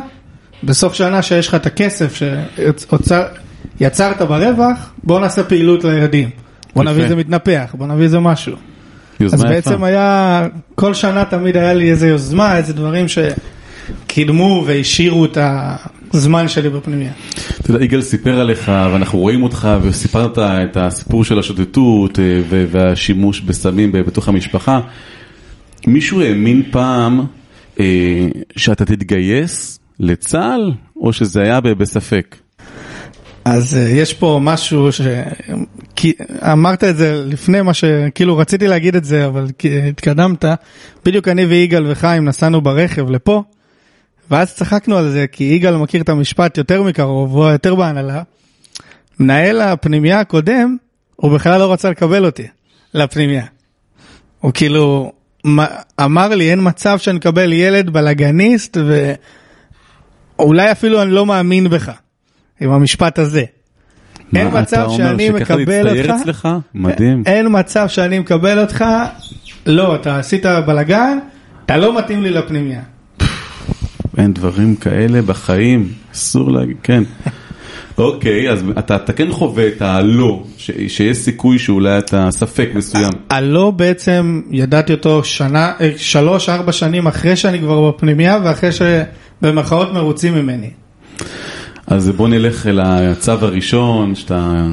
בסוף 0.64 0.94
שנה 0.94 1.22
שיש 1.22 1.48
לך 1.48 1.54
את 1.54 1.66
הכסף 1.66 2.20
שיצרת 3.78 4.22
ברווח, 4.22 4.92
בוא 5.04 5.20
נעשה 5.20 5.44
פעילות 5.44 5.84
לילדים. 5.84 6.30
בוא 6.74 6.84
נביא. 6.84 7.02
איזה 7.02 7.16
מתנפח, 7.16 7.74
בוא 7.78 7.86
נביא 7.86 8.04
איזה 8.04 8.20
משהו. 8.20 8.56
אז 9.24 9.44
בעצם 9.44 9.74
יפה. 9.74 9.86
היה, 9.86 10.46
כל 10.74 10.94
שנה 10.94 11.24
תמיד 11.24 11.56
היה 11.56 11.74
לי 11.74 11.90
איזה 11.90 12.08
יוזמה, 12.08 12.56
איזה 12.56 12.72
דברים 12.72 13.06
שקידמו 13.08 14.64
והשאירו 14.66 15.24
את 15.24 15.38
הזמן 16.14 16.48
שלי 16.48 16.70
בפנימייה. 16.70 17.12
אתה 17.60 17.70
יודע, 17.70 17.84
יגאל 17.84 18.02
סיפר 18.02 18.40
עליך 18.40 18.72
ואנחנו 18.92 19.18
רואים 19.18 19.42
אותך 19.42 19.68
וסיפרת 19.82 20.38
את 20.38 20.76
הסיפור 20.76 21.24
של 21.24 21.38
השוטטות 21.38 22.18
אה, 22.18 22.40
והשימוש 22.70 23.40
בסמים 23.40 23.92
בתוך 23.92 24.28
המשפחה. 24.28 24.80
מישהו 25.86 26.20
האמין 26.20 26.62
פעם 26.70 27.20
אה, 27.80 28.28
שאתה 28.56 28.84
תתגייס 28.84 29.80
לצה"ל 30.00 30.72
או 30.96 31.12
שזה 31.12 31.42
היה 31.42 31.60
בספק? 31.60 32.36
אז 33.50 33.76
אה, 33.76 33.82
יש 33.82 34.14
פה 34.14 34.38
משהו 34.42 34.92
ש... 34.92 35.00
כי 35.96 36.12
אמרת 36.52 36.84
את 36.84 36.96
זה 36.96 37.24
לפני 37.26 37.62
מה 37.62 37.74
ש... 37.74 37.84
כאילו 38.14 38.36
רציתי 38.36 38.68
להגיד 38.68 38.96
את 38.96 39.04
זה, 39.04 39.26
אבל 39.26 39.46
התקדמת. 39.88 40.44
בדיוק 41.04 41.28
אני 41.28 41.44
ויגאל 41.44 41.90
וחיים 41.90 42.24
נסענו 42.24 42.60
ברכב 42.60 43.10
לפה, 43.10 43.42
ואז 44.30 44.54
צחקנו 44.54 44.96
על 44.96 45.10
זה, 45.10 45.26
כי 45.32 45.44
יגאל 45.44 45.76
מכיר 45.76 46.02
את 46.02 46.08
המשפט 46.08 46.58
יותר 46.58 46.82
מקרוב, 46.82 47.36
הוא 47.36 47.46
יותר 47.46 47.74
בהנהלה. 47.74 48.22
מנהל 49.20 49.60
הפנימייה 49.60 50.20
הקודם, 50.20 50.76
הוא 51.16 51.34
בכלל 51.34 51.60
לא 51.60 51.72
רצה 51.72 51.90
לקבל 51.90 52.26
אותי 52.26 52.46
לפנימייה. 52.94 53.44
הוא 54.40 54.52
כאילו 54.54 55.12
אמר 56.00 56.28
לי, 56.28 56.50
אין 56.50 56.58
מצב 56.62 56.98
שאני 56.98 57.18
אקבל 57.18 57.52
ילד 57.52 57.90
בלאגניסט, 57.90 58.76
ואולי 60.38 60.72
אפילו 60.72 61.02
אני 61.02 61.10
לא 61.10 61.26
מאמין 61.26 61.68
בך, 61.68 61.90
עם 62.60 62.70
המשפט 62.70 63.18
הזה. 63.18 63.44
אין 64.34 64.48
מצב 64.60 64.88
שאני 64.96 65.30
מקבל 65.30 65.88
אותך, 65.88 66.10
אצלך? 66.20 66.48
מדהים. 66.74 67.22
אין 67.26 67.46
מצב 67.50 67.88
שאני 67.88 68.18
מקבל 68.18 68.58
אותך 68.58 68.84
לא, 69.66 69.94
אתה 69.94 70.18
עשית 70.18 70.46
בלאגן, 70.66 71.18
אתה 71.66 71.76
לא 71.76 71.98
מתאים 71.98 72.22
לי 72.22 72.30
לפנימייה. 72.30 72.80
אין 74.18 74.32
דברים 74.32 74.76
כאלה 74.76 75.22
בחיים, 75.22 75.88
אסור 76.14 76.50
להגיד, 76.50 76.76
כן. 76.82 77.02
אוקיי, 77.98 78.50
אז 78.50 78.64
אתה, 78.78 78.96
אתה 78.96 79.12
כן 79.12 79.32
חווה 79.32 79.68
את 79.68 79.82
הלא, 79.82 80.44
ש, 80.56 80.70
שיש 80.88 81.16
סיכוי 81.16 81.58
שאולי 81.58 81.98
אתה 81.98 82.28
ספק 82.30 82.68
מסוים. 82.74 83.12
הלא 83.30 83.70
בעצם 83.70 84.42
ידעתי 84.50 84.92
אותו 84.92 85.24
שנה, 85.24 85.72
אה, 85.80 85.90
שלוש, 85.96 86.48
ארבע 86.48 86.72
שנים 86.72 87.06
אחרי 87.06 87.36
שאני 87.36 87.58
כבר 87.58 87.90
בפנימייה 87.90 88.38
ואחרי 88.44 88.70
שבמרכאות 88.72 89.92
מרוצים 89.92 90.34
ממני. 90.34 90.70
אז 91.90 92.08
בוא 92.08 92.28
נלך 92.28 92.66
אל 92.66 92.80
הצו 92.80 93.32
הראשון, 93.32 94.14
שאתה, 94.14 94.66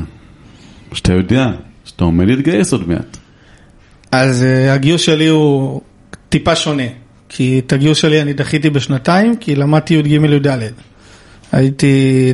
שאתה 0.93 1.13
יודע, 1.13 1.51
שאתה 1.85 2.03
עומד 2.03 2.27
להתגייס 2.27 2.73
עוד 2.73 2.89
מעט. 2.89 3.17
אז 4.11 4.43
uh, 4.43 4.71
הגיוס 4.71 5.01
שלי 5.01 5.27
הוא 5.27 5.81
טיפה 6.29 6.55
שונה, 6.55 6.83
כי 7.29 7.61
את 7.65 7.73
הגיוס 7.73 7.97
שלי 7.97 8.21
אני 8.21 8.33
דחיתי 8.33 8.69
בשנתיים, 8.69 9.35
כי 9.35 9.55
למדתי 9.55 9.93
י"ג 9.93 10.07
י"ד. 10.07 10.47
הייתי, 11.51 12.33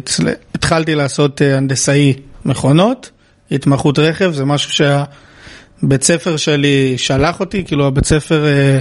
התחלתי 0.56 0.96
לעשות 0.96 1.42
אה, 1.42 1.58
הנדסאי 1.58 2.14
מכונות, 2.46 3.12
התמחות 3.52 4.00
רכב, 4.00 4.32
זה 4.32 4.46
משהו 4.46 4.72
שהבית 4.72 6.04
ספר 6.04 6.38
שלי 6.38 6.98
שלח 6.98 7.40
אותי, 7.40 7.64
כאילו 7.66 7.88
הבית 7.88 8.06
ספר, 8.06 8.46
אה, 8.46 8.80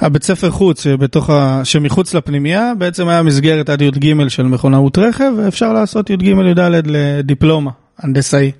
הבית 0.00 0.22
ספר 0.22 0.50
חוץ, 0.50 0.82
שבתוך 0.82 1.30
ה, 1.30 1.60
שמחוץ 1.64 2.14
לפנימייה, 2.14 2.72
בעצם 2.78 3.08
היה 3.08 3.22
מסגרת 3.22 3.68
עד 3.68 3.82
י"ג 3.82 4.28
של 4.28 4.42
מכונאות 4.42 4.98
רכב, 4.98 5.32
ואפשר 5.36 5.72
לעשות 5.72 6.10
י"ג 6.10 6.22
י"ד 6.22 6.60
לדיפלומה, 6.86 7.70
הנדסאי. 7.98 8.52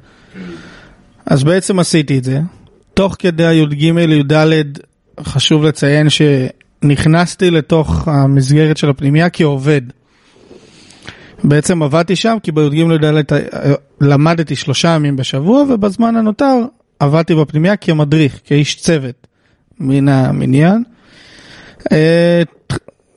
אז 1.27 1.45
בעצם 1.45 1.79
עשיתי 1.79 2.19
את 2.19 2.25
זה. 2.25 2.41
תוך 2.95 3.17
כדי 3.19 3.47
הי"ג 3.47 3.83
י"ד 3.83 4.33
חשוב 5.21 5.65
לציין 5.65 6.07
שנכנסתי 6.11 7.51
לתוך 7.51 8.09
המסגרת 8.09 8.77
של 8.77 8.91
הפנימייה 8.91 9.31
כעובד. 9.31 9.83
בעצם 11.45 11.83
עבדתי 11.83 12.17
שם 12.17 12.37
כי 12.43 12.53
בי"ג 12.53 12.75
י"ד 12.75 13.25
למדתי 14.01 14.57
שלושה 14.57 14.89
ימים 14.89 15.17
בשבוע 15.17 15.63
ובזמן 15.69 16.17
הנותר 16.17 16.65
עבדתי 17.01 17.35
בפנימייה 17.35 17.77
כמדריך, 17.77 18.41
כאיש 18.45 18.77
צוות 18.77 19.27
מן 19.81 20.09
המניין. 20.09 20.83
אה, 21.93 22.43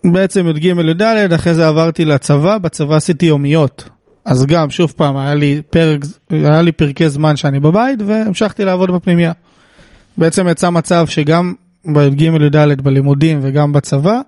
בעצם 0.04 0.48
י"ג 0.48 0.66
י"ד, 0.66 1.34
אחרי 1.34 1.54
זה 1.54 1.68
עברתי 1.68 2.06
לצבא, 2.06 2.58
בצבא 2.58 2.96
עשיתי 2.96 3.26
יומיות. 3.26 3.90
אז 4.26 4.46
גם, 4.46 4.70
שוב 4.70 4.94
פעם, 4.98 5.18
היה 5.18 5.34
לי, 5.34 5.62
פרק, 5.70 6.00
היה 6.30 6.62
לי 6.62 6.72
פרקי 6.72 7.10
זמן 7.10 7.36
שאני 7.36 7.60
בבית 7.60 8.00
והמשכתי 8.06 8.66
לעבוד 8.66 8.92
בפנימייה. 8.92 9.32
בעצם 10.18 10.48
יצא 10.48 10.70
מצב 10.70 11.08
שגם 11.08 11.54
בי"ג 11.86 12.22
י"ד 12.22 12.82
בלימודים 12.82 13.40
וגם 13.42 13.74
בצבא, 13.74 14.22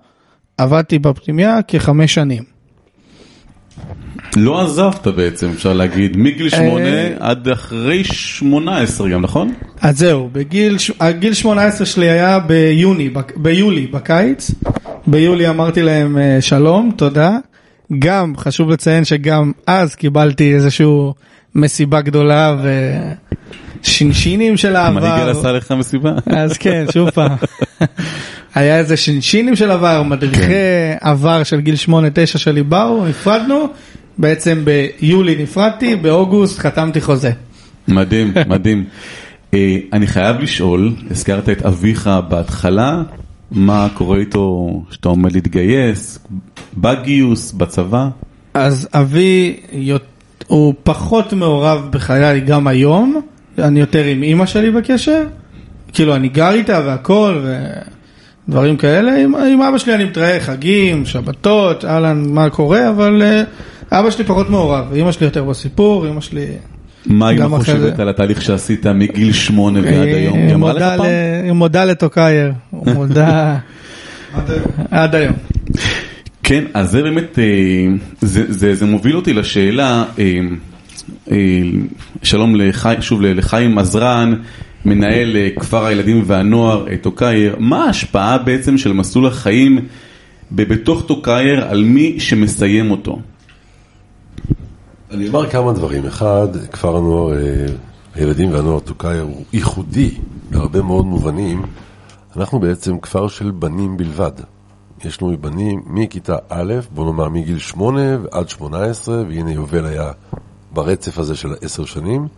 עבדתי 0.58 0.98
בפנימייה 0.98 1.62
כחמש 1.68 2.14
שנים. 2.14 2.53
לא 4.36 4.64
עזבת 4.64 5.06
בעצם, 5.06 5.48
אפשר 5.54 5.72
להגיד, 5.72 6.16
מגיל 6.16 6.48
שמונה 6.48 6.86
אה. 6.88 7.10
עד 7.20 7.48
אחרי 7.48 8.04
שמונה 8.04 8.78
עשרה 8.78 9.08
גם, 9.08 9.20
נכון? 9.22 9.52
אז 9.80 9.98
זהו, 9.98 10.28
בגיל, 10.32 10.76
הגיל 11.00 11.34
18 11.34 11.86
שלי 11.86 12.10
היה 12.10 12.38
ביוני, 12.38 13.08
בק- 13.08 13.36
ביולי, 13.36 13.86
בקיץ. 13.86 14.50
ביולי 15.06 15.48
אמרתי 15.48 15.82
להם 15.82 16.18
אה, 16.18 16.38
שלום, 16.40 16.90
תודה. 16.96 17.30
גם, 17.98 18.32
חשוב 18.36 18.70
לציין 18.70 19.04
שגם 19.04 19.52
אז 19.66 19.94
קיבלתי 19.94 20.54
איזשהו 20.54 21.14
מסיבה 21.54 22.00
גדולה 22.00 22.56
ושינשינים 23.82 24.56
של 24.56 24.76
העבר. 24.76 25.28
עשה 25.30 25.52
לך 25.52 25.72
מסיבה? 25.72 26.12
אז 26.26 26.58
כן, 26.58 26.84
שוב 26.92 27.10
פעם. 27.10 27.32
היה 28.54 28.78
איזה 28.78 28.96
שינשינים 28.96 29.56
של 29.56 29.70
עבר, 29.70 30.02
מדריכי 30.02 30.52
עבר 31.00 31.42
של 31.42 31.60
גיל 31.60 31.74
8-9 31.88 31.90
שלי 32.26 32.62
באו, 32.62 33.06
נפרדנו. 33.06 33.68
בעצם 34.18 34.64
ביולי 34.64 35.42
נפרדתי, 35.42 35.96
באוגוסט 35.96 36.58
חתמתי 36.58 37.00
חוזה. 37.00 37.30
מדהים, 37.88 38.32
מדהים. 38.48 38.84
אה, 39.54 39.76
אני 39.92 40.06
חייב 40.06 40.40
לשאול, 40.40 40.92
הזכרת 41.10 41.48
את 41.48 41.62
אביך 41.62 42.10
בהתחלה, 42.28 43.02
מה 43.50 43.88
קורה 43.94 44.18
איתו 44.18 44.70
שאתה 44.90 45.08
עומד 45.08 45.32
להתגייס, 45.32 46.18
בגיוס, 46.76 47.52
בצבא? 47.52 48.08
אז 48.54 48.88
אבי 48.94 49.56
הוא 50.46 50.74
פחות 50.82 51.32
מעורב 51.32 51.88
בחיי 51.90 52.40
גם 52.40 52.66
היום, 52.66 53.20
אני 53.58 53.80
יותר 53.80 54.04
עם 54.04 54.22
אימא 54.22 54.46
שלי 54.46 54.70
בקשר, 54.70 55.22
כאילו 55.92 56.14
אני 56.14 56.28
גר 56.28 56.50
איתה 56.50 56.80
והכל 56.86 57.44
ודברים 58.48 58.76
כאלה, 58.76 59.22
עם, 59.22 59.34
עם 59.34 59.62
אבא 59.62 59.78
שלי 59.78 59.94
אני 59.94 60.04
מתראה 60.04 60.40
חגים, 60.40 61.06
שבתות, 61.06 61.84
אהלן, 61.84 62.24
מה 62.28 62.50
קורה, 62.50 62.88
אבל 62.88 63.22
uh, 63.22 63.46
אבא 64.00 64.10
שלי 64.10 64.24
פחות 64.24 64.50
מעורב, 64.50 64.92
אימא 64.92 65.12
שלי 65.12 65.26
יותר 65.26 65.44
בסיפור, 65.44 66.06
אימא 66.06 66.20
שלי... 66.20 66.46
מה 67.06 67.30
אמא 67.30 67.44
אחרי 67.46 67.58
חושבת. 67.58 67.98
על 67.98 68.08
התהליך 68.08 68.42
שעשית 68.42 68.86
מגיל 68.86 69.32
שמונה 69.32 69.80
ועד 69.82 69.92
היא- 69.94 70.14
היום? 70.14 70.36
היא 70.38 70.46
היא 70.46 70.54
אמרה 70.54 70.72
לך 70.72 70.82
מודה 70.82 70.94
פעם? 70.96 71.06
ל- 71.06 71.44
היא 71.44 71.52
מודה 71.52 71.84
לטוקייר, 71.84 72.52
הוא 72.70 72.90
מודה 72.92 73.56
עד 74.90 75.14
היום. 75.14 75.32
כן, 76.42 76.64
אז 76.74 76.90
זה 76.90 77.02
באמת, 77.02 77.38
אה, 77.38 77.44
זה, 78.20 78.44
זה, 78.48 78.74
זה 78.74 78.86
מוביל 78.86 79.16
אותי 79.16 79.32
לשאלה, 79.32 80.04
אה, 80.18 80.38
אה, 81.30 81.36
שלום 82.22 82.56
לחי, 82.56 82.94
שוב 83.00 83.22
לחיים 83.22 83.78
עזרן, 83.78 84.34
מנהל 84.84 85.36
כפר 85.60 85.84
הילדים 85.86 86.22
והנוער 86.26 86.86
טוקייר, 87.00 87.56
מה 87.58 87.84
ההשפעה 87.84 88.38
בעצם 88.38 88.78
של 88.78 88.92
מסלול 88.92 89.26
החיים 89.26 89.78
בתוך 90.52 91.04
טוקייר 91.06 91.64
על 91.68 91.84
מי 91.84 92.20
שמסיים 92.20 92.90
אותו? 92.90 93.18
אני 95.14 95.28
אומר 95.28 95.50
כמה 95.50 95.72
דברים. 95.72 96.06
אחד, 96.06 96.48
כפר 96.72 96.96
הנוער, 96.96 97.32
אה, 97.36 97.66
הילדים 98.14 98.52
והנוער 98.52 98.80
טוקייר 98.80 99.22
הוא 99.22 99.44
ייחודי 99.52 100.10
בהרבה 100.50 100.82
מאוד 100.82 101.06
מובנים. 101.06 101.62
אנחנו 102.36 102.60
בעצם 102.60 102.98
כפר 102.98 103.28
של 103.28 103.50
בנים 103.50 103.96
בלבד. 103.96 104.32
יש 105.04 105.22
לנו 105.22 105.38
בנים 105.40 105.82
מכיתה 105.86 106.36
א', 106.48 106.74
בוא 106.94 107.04
נאמר 107.04 107.28
מגיל 107.28 107.58
8 107.58 108.00
ועד 108.22 108.48
18, 108.48 109.16
והנה 109.28 109.52
יובל 109.52 109.86
היה 109.86 110.12
ברצף 110.72 111.18
הזה 111.18 111.36
של 111.36 111.54
עשר 111.60 111.84
שנים. 111.84 112.28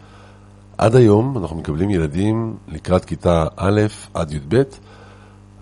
עד 0.79 0.97
היום 0.97 1.39
אנחנו 1.39 1.57
מקבלים 1.57 1.91
ילדים 1.91 2.57
לקראת 2.69 3.05
כיתה 3.05 3.47
א' 3.57 3.81
עד 4.15 4.33
י"ב, 4.33 4.63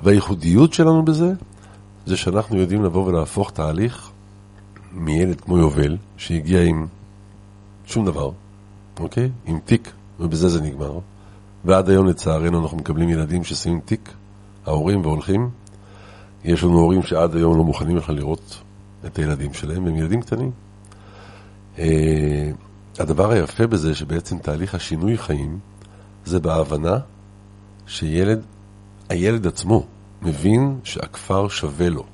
והייחודיות 0.02 0.72
שלנו 0.72 1.04
בזה, 1.04 1.32
זה 2.06 2.16
שאנחנו 2.16 2.58
יודעים 2.58 2.84
לבוא 2.84 3.06
ולהפוך 3.06 3.50
תהליך 3.50 4.10
מילד 4.92 5.40
כמו 5.40 5.58
יובל, 5.58 5.96
שהגיע 6.16 6.62
עם 6.62 6.86
שום 7.86 8.04
דבר, 8.04 8.30
אוקיי? 9.00 9.30
עם 9.46 9.58
תיק, 9.64 9.92
ובזה 10.20 10.48
זה 10.48 10.60
נגמר. 10.60 10.98
ועד 11.64 11.88
היום 11.90 12.06
לצערנו 12.06 12.62
אנחנו 12.62 12.76
מקבלים 12.76 13.08
ילדים 13.08 13.44
ששמים 13.44 13.80
תיק, 13.84 14.12
ההורים 14.66 15.00
והולכים. 15.00 15.50
יש 16.44 16.64
לנו 16.64 16.78
הורים 16.78 17.02
שעד 17.02 17.36
היום 17.36 17.56
לא 17.56 17.64
מוכנים 17.64 17.96
בכלל 17.96 18.16
לראות 18.16 18.62
את 19.06 19.18
הילדים 19.18 19.54
שלהם, 19.54 19.84
והם 19.84 19.96
ילדים 19.96 20.22
קטנים. 20.22 20.50
אה, 21.78 22.50
הדבר 22.98 23.30
היפה 23.30 23.66
בזה 23.66 23.94
שבעצם 23.94 24.38
תהליך 24.38 24.74
השינוי 24.74 25.18
חיים 25.18 25.58
זה 26.24 26.40
בהבנה 26.40 26.98
שילד, 27.86 28.40
הילד 29.08 29.46
עצמו 29.46 29.86
מבין 30.22 30.78
שהכפר 30.84 31.48
שווה 31.48 31.88
לו. 31.88 32.04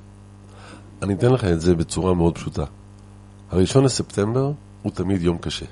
אני 1.01 1.13
אתן 1.13 1.31
לך 1.31 1.45
את 1.45 1.61
זה 1.61 1.75
בצורה 1.75 2.13
מאוד 2.13 2.35
פשוטה. 2.35 2.63
הראשון 3.51 3.83
לספטמבר 3.83 4.51
הוא 4.81 4.91
תמיד 4.91 5.21
יום 5.21 5.37
קשה. 5.37 5.65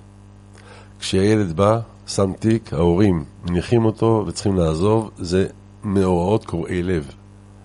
כשהילד 0.99 1.53
בא, 1.55 1.79
שם 2.07 2.33
תיק, 2.39 2.73
ההורים 2.73 3.23
מניחים 3.45 3.85
אותו 3.85 4.23
וצריכים 4.27 4.55
לעזוב, 4.55 5.11
זה 5.17 5.47
מאורעות 5.83 6.45
קורעי 6.45 6.83
לב. 6.83 7.11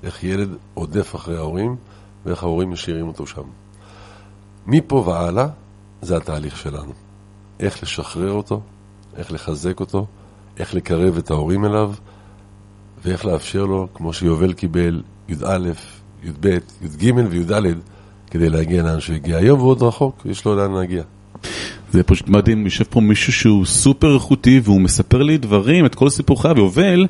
איך 0.02 0.24
ילד 0.24 0.48
עודף 0.74 1.14
אחרי 1.14 1.36
ההורים 1.36 1.76
ואיך 2.26 2.42
ההורים 2.42 2.70
משאירים 2.70 3.08
אותו 3.08 3.26
שם. 3.26 3.42
מפה 4.66 4.94
והלאה 5.06 5.46
זה 6.02 6.16
התהליך 6.16 6.56
שלנו. 6.56 6.92
איך 7.60 7.82
לשחרר 7.82 8.32
אותו, 8.32 8.60
איך 9.16 9.32
לחזק 9.32 9.80
אותו, 9.80 10.06
איך 10.58 10.74
לקרב 10.74 11.16
את 11.16 11.30
ההורים 11.30 11.64
אליו 11.64 11.92
ואיך 13.04 13.24
לאפשר 13.24 13.64
לו, 13.64 13.88
כמו 13.94 14.12
שיובל 14.12 14.52
קיבל, 14.52 15.02
י"א, 15.28 15.58
י"ב, 16.22 16.58
י"ג 16.82 17.12
וי"ד, 17.30 17.52
כדי 18.30 18.48
להגיע 18.48 18.82
לאן 18.82 19.00
שהוא 19.00 19.16
הגיע. 19.16 19.36
היום 19.36 19.60
הוא 19.60 19.68
עוד 19.68 19.82
רחוק, 19.82 20.26
יש 20.26 20.44
לו 20.44 20.56
לאן 20.56 20.72
להגיע. 20.72 21.02
זה 21.94 22.02
פשוט 22.02 22.28
מדהים, 22.28 22.64
יושב 22.64 22.84
פה 22.84 23.00
מישהו 23.00 23.32
שהוא 23.32 23.64
סופר 23.64 24.14
איכותי 24.14 24.60
והוא 24.64 24.80
מספר 24.80 25.22
לי 25.22 25.38
דברים, 25.38 25.86
את 25.86 25.94
כל 25.94 26.08
סיפור 26.08 26.42
חייו, 26.42 26.58
יובל, 26.58 27.06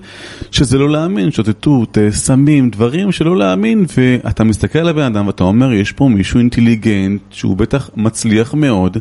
שזה 0.50 0.78
לא 0.78 0.90
להאמין, 0.90 1.30
שוטטות, 1.30 1.98
אה, 1.98 2.12
סמים, 2.12 2.70
דברים 2.70 3.12
שלא 3.12 3.36
להאמין, 3.36 3.84
ואתה 3.96 4.44
מסתכל 4.44 4.78
על 4.78 4.88
הבן 4.88 5.02
אדם 5.02 5.26
ואתה 5.26 5.44
אומר, 5.44 5.72
יש 5.72 5.92
פה 5.92 6.08
מישהו 6.08 6.38
אינטליגנט 6.38 7.20
שהוא 7.30 7.56
בטח 7.56 7.90
מצליח 7.96 8.54
מאוד, 8.54 8.98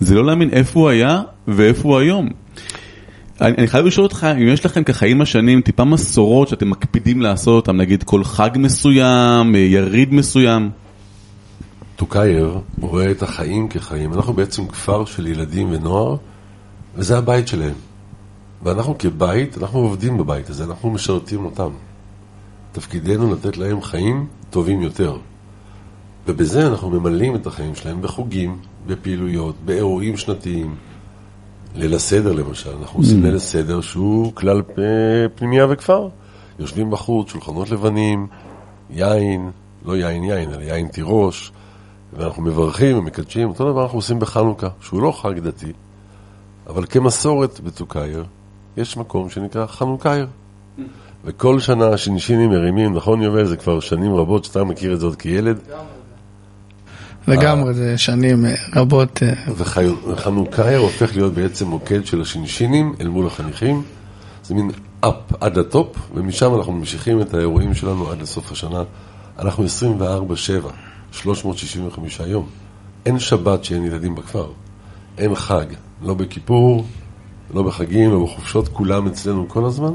זה 0.00 0.14
לא 0.14 0.26
להאמין 0.26 0.50
איפה 0.50 0.80
הוא 0.80 0.88
היה 0.88 1.20
ואיפה 1.48 1.88
הוא 1.88 1.98
היום. 1.98 2.28
אני, 3.40 3.54
אני 3.58 3.66
חייב 3.66 3.86
לשאול 3.86 4.04
אותך, 4.04 4.26
אם 4.42 4.48
יש 4.48 4.66
לכם 4.66 4.82
ככה 4.84 5.06
עם 5.06 5.20
השנים 5.20 5.60
טיפה 5.60 5.84
מסורות 5.84 6.48
שאתם 6.48 6.70
מקפידים 6.70 7.22
לעשות 7.22 7.68
אותם, 7.68 7.76
נגיד 7.76 8.02
כל 8.02 8.24
חג 8.24 8.50
מסוים, 8.56 9.54
יריד 9.54 10.14
מסוים? 10.14 10.81
טוקייר 12.02 12.58
רואה 12.80 13.10
את 13.10 13.22
החיים 13.22 13.68
כחיים. 13.68 14.12
אנחנו 14.14 14.32
בעצם 14.32 14.68
כפר 14.68 15.04
של 15.04 15.26
ילדים 15.26 15.68
ונוער, 15.70 16.16
וזה 16.96 17.18
הבית 17.18 17.48
שלהם. 17.48 17.74
ואנחנו 18.62 18.98
כבית, 18.98 19.58
אנחנו 19.58 19.78
עובדים 19.78 20.18
בבית 20.18 20.50
הזה, 20.50 20.64
אנחנו 20.64 20.90
משרתים 20.90 21.44
אותם. 21.44 21.70
תפקידנו 22.72 23.32
לתת 23.32 23.56
להם 23.56 23.82
חיים 23.82 24.26
טובים 24.50 24.82
יותר. 24.82 25.16
ובזה 26.26 26.66
אנחנו 26.66 26.90
ממלאים 26.90 27.34
את 27.34 27.46
החיים 27.46 27.74
שלהם 27.74 28.02
בחוגים, 28.02 28.58
בפעילויות, 28.86 29.54
באירועים 29.64 30.16
שנתיים. 30.16 30.74
ליל 31.74 31.94
הסדר 31.94 32.32
למשל, 32.32 32.70
אנחנו 32.80 33.00
עושים 33.00 33.22
ליל 33.22 33.36
הסדר 33.36 33.80
שהוא 33.80 34.32
כלל 34.34 34.62
פנימייה 35.34 35.66
וכפר. 35.70 36.08
יושבים 36.58 36.90
בחוץ, 36.90 37.30
שולחנות 37.30 37.70
לבנים, 37.70 38.26
יין, 38.90 39.50
לא 39.84 39.96
יין 39.96 40.24
יין, 40.24 40.50
אלא 40.50 40.62
יין 40.62 40.88
תירוש, 40.88 41.52
ואנחנו 42.12 42.42
מברכים 42.42 42.98
ומקדשים, 42.98 43.48
אותו 43.48 43.72
דבר 43.72 43.82
אנחנו 43.82 43.98
עושים 43.98 44.18
בחנוכה, 44.18 44.68
שהוא 44.80 45.02
לא 45.02 45.12
חג 45.22 45.38
דתי, 45.38 45.72
אבל 46.66 46.86
כמסורת 46.90 47.60
בטוקייר, 47.60 48.24
יש 48.76 48.96
מקום 48.96 49.30
שנקרא 49.30 49.66
חנוכייר. 49.66 50.26
וכל 51.24 51.60
שנה 51.60 51.88
השינשינים 51.88 52.50
מרימים, 52.50 52.94
נכון 52.94 53.22
יובל? 53.22 53.44
זה 53.44 53.56
כבר 53.56 53.80
שנים 53.80 54.14
רבות 54.14 54.44
שאתה 54.44 54.64
מכיר 54.64 54.94
את 54.94 55.00
זה 55.00 55.06
עוד 55.06 55.16
כילד. 55.16 55.58
לגמרי, 57.28 57.74
זה 57.74 57.98
שנים 57.98 58.46
אה, 58.46 58.54
רבות. 58.76 59.22
אה, 59.22 59.52
וחנוכייר 60.06 60.78
הופך 60.78 61.16
להיות 61.16 61.34
בעצם 61.34 61.66
מוקד 61.66 62.06
של 62.06 62.20
השינשינים 62.20 62.94
אל 63.00 63.08
מול 63.08 63.26
החניכים. 63.26 63.82
זה 64.44 64.54
מין 64.54 64.70
up 65.00 65.14
עד 65.40 65.58
ה 65.58 65.66
top, 65.66 65.96
ומשם 66.14 66.54
אנחנו 66.54 66.72
ממשיכים 66.72 67.20
את 67.20 67.34
האירועים 67.34 67.74
שלנו 67.74 68.10
עד 68.10 68.22
לסוף 68.22 68.52
השנה. 68.52 68.82
אנחנו 69.38 69.64
24-7, 69.64 70.68
365 71.12 72.20
יום. 72.26 72.46
אין 73.06 73.18
שבת 73.18 73.64
שאין 73.64 73.84
ילדים 73.84 74.14
בכפר. 74.14 74.46
אין 75.18 75.34
חג, 75.34 75.66
לא 76.02 76.14
בכיפור, 76.14 76.84
לא 77.54 77.62
בחגים, 77.62 78.10
לא 78.10 78.22
בחופשות, 78.22 78.68
כולם 78.68 79.06
אצלנו 79.06 79.48
כל 79.48 79.64
הזמן. 79.64 79.92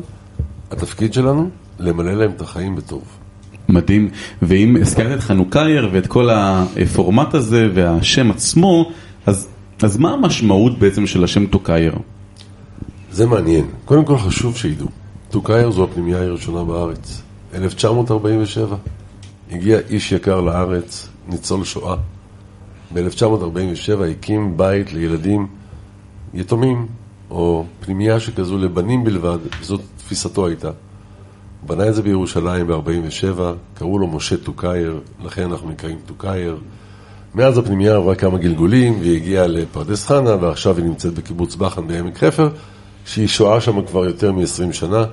התפקיד 0.71 1.13
שלנו, 1.13 1.49
למלא 1.79 2.13
להם 2.13 2.31
את 2.31 2.41
החיים 2.41 2.75
בטוב. 2.75 3.03
מדהים, 3.69 4.09
ואם 4.41 4.77
הזכרת 4.81 5.17
את 5.17 5.23
חנוכייר 5.23 5.89
ואת 5.93 6.07
כל 6.07 6.29
הפורמט 6.29 7.33
הזה 7.33 7.67
והשם 7.73 8.31
עצמו, 8.31 8.91
אז, 9.25 9.47
אז 9.81 9.97
מה 9.97 10.13
המשמעות 10.13 10.79
בעצם 10.79 11.07
של 11.07 11.23
השם 11.23 11.45
טוקייר? 11.45 11.95
זה 13.11 13.25
מעניין. 13.25 13.65
קודם 13.85 14.05
כל 14.05 14.17
חשוב 14.17 14.57
שידעו. 14.57 14.87
טוקייר 15.29 15.71
זו 15.71 15.83
הפנימייה 15.83 16.23
הראשונה 16.23 16.63
בארץ. 16.63 17.21
1947. 17.53 18.75
הגיע 19.51 19.79
איש 19.89 20.11
יקר 20.11 20.41
לארץ, 20.41 21.09
ניצול 21.27 21.63
שואה. 21.63 21.95
ב-1947 22.93 24.03
הקים 24.11 24.57
בית 24.57 24.93
לילדים 24.93 25.47
יתומים, 26.33 26.87
או 27.29 27.65
פנימייה 27.79 28.19
שכזו 28.19 28.57
לבנים 28.57 29.03
בלבד, 29.03 29.37
זאת 29.61 29.81
תפיסתו 29.97 30.47
הייתה. 30.47 30.69
בנה 31.65 31.87
את 31.87 31.95
זה 31.95 32.01
בירושלים 32.01 32.67
ב-47, 32.67 33.39
קראו 33.73 33.99
לו 33.99 34.07
משה 34.07 34.37
טוקייר, 34.37 34.99
לכן 35.23 35.43
אנחנו 35.51 35.69
נקראים 35.69 35.97
טוקייר. 36.05 36.57
מאז 37.35 37.57
הפנימייה 37.57 37.95
עברה 37.95 38.15
כמה 38.15 38.37
גלגולים, 38.37 38.99
והיא 38.99 39.15
הגיעה 39.15 39.47
לפרדס 39.47 40.05
חנה, 40.05 40.35
ועכשיו 40.41 40.77
היא 40.77 40.85
נמצאת 40.85 41.13
בקיבוץ 41.13 41.55
בחן 41.55 41.87
בעמק 41.87 42.17
חפר, 42.17 42.49
שהיא 43.05 43.27
שואה 43.27 43.61
שם 43.61 43.85
כבר 43.85 44.05
יותר 44.05 44.31
מ-20 44.31 44.73
שנה, 44.73 45.05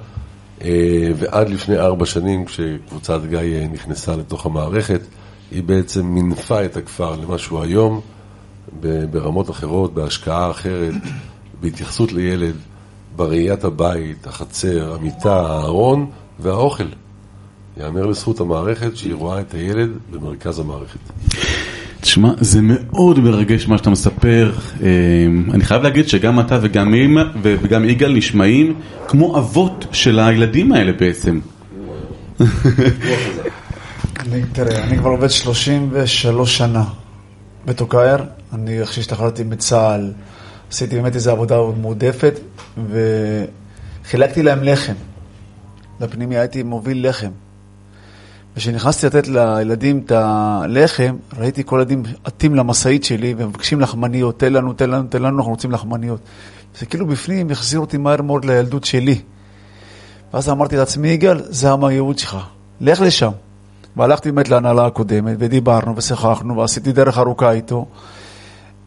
ועד 1.17 1.49
לפני 1.49 1.79
ארבע 1.79 2.07
שנים, 2.07 2.45
כשקבוצת 2.45 3.21
גיא 3.29 3.39
אה, 3.39 3.67
נכנסה 3.73 4.17
לתוך 4.17 4.47
המערכת, 4.47 5.01
היא 5.51 5.63
בעצם 5.63 6.07
מינפה 6.07 6.65
את 6.65 6.77
הכפר 6.77 7.17
למה 7.17 7.39
שהוא 7.39 7.63
היום, 7.63 8.01
ברמות 9.11 9.51
אחרות, 9.51 9.95
בהשקעה 9.95 10.51
אחרת. 10.51 10.95
בהתייחסות 11.61 12.13
לילד, 12.13 12.55
בראיית 13.17 13.65
הבית, 13.65 14.27
החצר, 14.27 14.95
המיטה, 14.95 15.47
הארון 15.47 16.11
והאוכל. 16.39 16.89
יאמר 17.77 18.07
לזכות 18.07 18.41
המערכת 18.41 18.97
שהיא 18.97 19.15
רואה 19.15 19.41
את 19.41 19.55
הילד 19.55 19.91
במרכז 20.11 20.59
המערכת. 20.59 21.01
תשמע, 22.05 22.33
זה 22.41 22.61
מאוד 22.63 23.19
מרגש 23.19 23.69
מה 23.69 23.79
שאתה 23.79 23.91
מספר. 23.91 24.53
אמ, 24.83 24.87
אני 25.53 25.65
חייב 25.65 25.83
להגיד 25.83 26.09
שגם 26.09 26.41
אתה 26.41 26.59
וגם 26.63 26.95
אימא 26.95 27.23
וגם 27.43 27.85
יגאל 27.85 28.13
נשמעים 28.13 28.81
כמו 29.09 29.39
אבות 29.39 29.87
של 29.93 30.19
הילדים 30.21 30.73
האלה 30.73 30.93
בעצם. 30.93 31.41
אני, 34.21 34.43
תראה, 34.53 34.85
אני 34.85 34.99
כבר 34.99 35.11
עובד 35.11 35.29
33 35.29 36.59
שנה 36.59 36.85
בטוקייר. 37.67 38.19
אני, 38.53 38.81
איך 38.81 38.93
שהשתחררתי 38.93 39.45
מצה"ל, 39.45 40.13
עשיתי 40.71 40.97
באמת 40.97 41.15
איזו 41.15 41.31
עבודה 41.31 41.57
מועדפת, 41.81 42.41
וחילקתי 44.05 44.43
להם 44.43 44.63
לחם. 44.63 44.95
לפנימי 46.01 46.39
הייתי 46.39 46.63
מוביל 46.63 47.09
לחם. 47.09 47.31
וכשנכנסתי 48.57 49.07
לתת 49.07 49.29
לילדים 49.29 50.03
את 50.07 50.13
הלחם, 50.13 51.17
ראיתי 51.39 51.63
כל 51.67 51.79
הילדים 51.79 52.03
עטים 52.25 52.55
למשאית 52.55 53.05
שלי 53.05 53.35
ומבקשים 53.39 53.81
לחמניות, 53.81 54.39
תן 54.39 54.53
לנו, 54.53 54.73
תן 54.73 54.91
לנו, 54.91 55.07
תן 55.09 55.23
לנו, 55.23 55.39
אנחנו 55.39 55.51
רוצים 55.51 55.71
לחמניות. 55.71 56.21
זה 56.79 56.87
כאילו 56.87 57.07
בפנים 57.07 57.51
החזיר 57.51 57.81
אותי 57.81 57.97
מהר 57.97 58.23
מאוד 58.23 58.45
לילדות 58.45 58.85
שלי. 58.85 59.21
ואז 60.35 60.49
אמרתי 60.49 60.77
לעצמי, 60.77 61.09
יגאל, 61.09 61.41
זה 61.45 61.69
הייעוד 61.83 62.19
שלך, 62.19 62.37
לך 62.81 63.01
לשם. 63.01 63.31
והלכתי 63.97 64.33
באמת 64.33 64.49
להנהלה 64.49 64.87
הקודמת, 64.87 65.37
ודיברנו 65.39 65.97
ושוחחנו, 65.97 66.57
ועשיתי 66.57 66.93
דרך 66.93 67.19
ארוכה 67.19 67.53
איתו. 67.53 67.87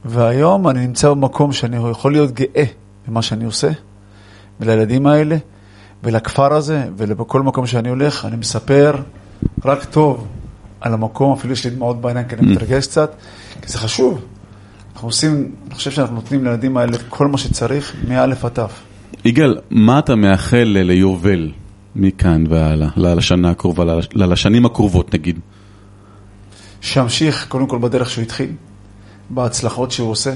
והיום 0.05 0.67
אני 0.67 0.87
נמצא 0.87 1.09
במקום 1.09 1.51
שאני 1.51 1.89
יכול 1.91 2.11
להיות 2.11 2.31
גאה 2.31 2.63
במה 3.07 3.21
שאני 3.21 3.45
עושה, 3.45 3.69
ולילדים 4.59 5.07
האלה, 5.07 5.37
ולכפר 6.03 6.53
הזה, 6.53 6.83
ולכל 6.97 7.41
מקום 7.41 7.67
שאני 7.67 7.89
הולך, 7.89 8.25
אני 8.25 8.35
מספר 8.35 8.95
רק 9.65 9.83
טוב 9.85 10.27
על 10.81 10.93
המקום, 10.93 11.33
אפילו 11.33 11.53
יש 11.53 11.65
לי 11.65 11.71
דמעות 11.71 12.01
בעיניים 12.01 12.27
כי 12.27 12.35
אני 12.35 12.51
מתרגש 12.51 12.87
קצת, 12.87 13.11
כי 13.61 13.71
זה 13.71 13.77
חשוב. 13.77 14.21
אנחנו 14.93 15.07
עושים, 15.07 15.51
אני 15.67 15.75
חושב 15.75 15.91
שאנחנו 15.91 16.15
נותנים 16.15 16.43
לילדים 16.43 16.77
האלה 16.77 16.97
כל 17.09 17.27
מה 17.27 17.37
שצריך, 17.37 17.95
מא' 18.07 18.23
עד 18.23 18.33
ת'. 18.33 18.59
יגאל, 19.25 19.57
מה 19.69 19.99
אתה 19.99 20.15
מאחל 20.15 20.63
ליובל 20.75 21.51
מכאן 21.95 22.43
והלאה, 22.49 22.89
לשנה 22.95 23.49
הקרובה, 23.49 23.83
לשנים 24.15 24.65
הקרובות 24.65 25.13
נגיד? 25.13 25.39
שימשיך 26.81 27.45
קודם 27.49 27.67
כל 27.67 27.77
בדרך 27.77 28.09
שהוא 28.09 28.21
התחיל. 28.21 28.49
בהצלחות 29.29 29.91
שהוא 29.91 30.11
עושה. 30.11 30.33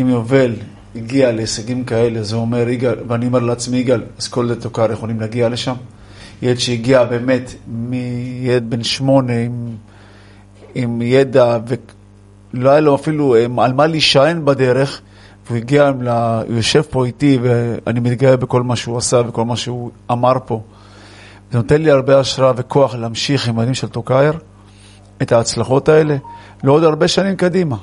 אם 0.00 0.08
יובל 0.08 0.52
הגיע 0.96 1.32
להישגים 1.32 1.84
כאלה, 1.84 2.22
זה 2.22 2.36
אומר 2.36 2.68
יגאל, 2.68 2.96
ואני 3.08 3.26
אומר 3.26 3.38
לעצמי 3.38 3.76
יגאל, 3.76 4.02
אז 4.18 4.28
כל 4.28 4.46
ילד 4.48 4.60
תוקר 4.60 4.92
יכולים 4.92 5.20
להגיע 5.20 5.48
לשם. 5.48 5.74
ילד 6.42 6.58
שהגיע 6.58 7.04
באמת 7.04 7.54
מילד 7.68 8.70
בן 8.70 8.84
שמונה 8.84 9.32
עם, 9.32 9.76
עם 10.74 11.02
ידע 11.02 11.58
ולא 12.54 12.70
היה 12.70 12.80
לו 12.80 12.94
אפילו 12.94 13.34
על 13.58 13.72
מה 13.72 13.86
להישען 13.86 14.44
בדרך, 14.44 15.00
והוא 15.46 15.58
הגיע, 15.58 15.90
לה, 16.00 16.42
הוא 16.46 16.56
יושב 16.56 16.82
פה 16.82 17.06
איתי 17.06 17.38
ואני 17.42 18.00
מתגאה 18.00 18.36
בכל 18.36 18.62
מה 18.62 18.76
שהוא 18.76 18.98
עשה 18.98 19.20
וכל 19.28 19.44
מה 19.44 19.56
שהוא 19.56 19.90
אמר 20.10 20.32
פה. 20.46 20.62
זה 21.52 21.58
נותן 21.58 21.82
לי 21.82 21.90
הרבה 21.90 22.20
השראה 22.20 22.52
וכוח 22.56 22.94
להמשיך 22.94 23.48
עם 23.48 23.58
הילדים 23.58 23.74
של 23.74 23.88
טוקייר 23.88 24.32
את 25.22 25.32
ההצלחות 25.32 25.88
האלה 25.88 26.16
לעוד 26.64 26.84
הרבה 26.84 27.08
שנים 27.08 27.36
קדימה. 27.36 27.76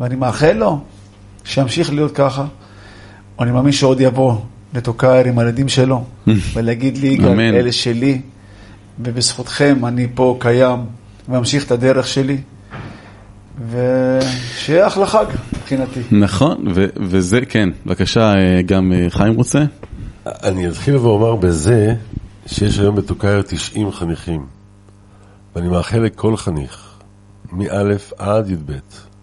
ואני 0.00 0.14
מאחל 0.14 0.52
לו 0.52 0.80
שימשיך 1.44 1.92
להיות 1.92 2.12
ככה. 2.12 2.44
אני 3.40 3.50
מאמין 3.50 3.72
שעוד 3.72 4.00
יבוא 4.00 4.36
לטוקייר 4.76 5.26
עם 5.26 5.38
הילדים 5.38 5.68
שלו, 5.68 6.04
ולהגיד 6.54 6.98
לי, 6.98 7.08
יגאל, 7.08 7.40
אלה 7.40 7.72
שלי, 7.72 8.20
ובזכותכם 9.00 9.86
אני 9.86 10.06
פה 10.14 10.36
קיים, 10.40 10.78
וממשיך 11.28 11.66
את 11.66 11.70
הדרך 11.70 12.06
שלי. 12.06 12.36
ושיהיה 13.70 14.86
אחלה 14.86 15.06
חג 15.06 15.24
מבחינתי. 15.56 16.00
נכון, 16.10 16.64
וזה, 16.96 17.40
כן, 17.48 17.68
בבקשה, 17.86 18.34
אה, 18.34 18.62
גם 18.62 18.92
אה, 18.92 19.06
חיים 19.10 19.34
רוצה? 19.34 19.64
אני 20.26 20.68
אתחיל 20.68 20.96
ואומר 20.96 21.36
בזה 21.36 21.94
שיש 22.46 22.78
היום 22.78 22.96
בטוקייר 22.96 23.42
90 23.42 23.92
חניכים, 23.92 24.46
ואני 25.54 25.68
מאחל 25.68 25.98
לכל 25.98 26.36
חניך, 26.36 26.98
מא' 27.52 27.64
עד 28.18 28.50
י"ב, 28.50 28.72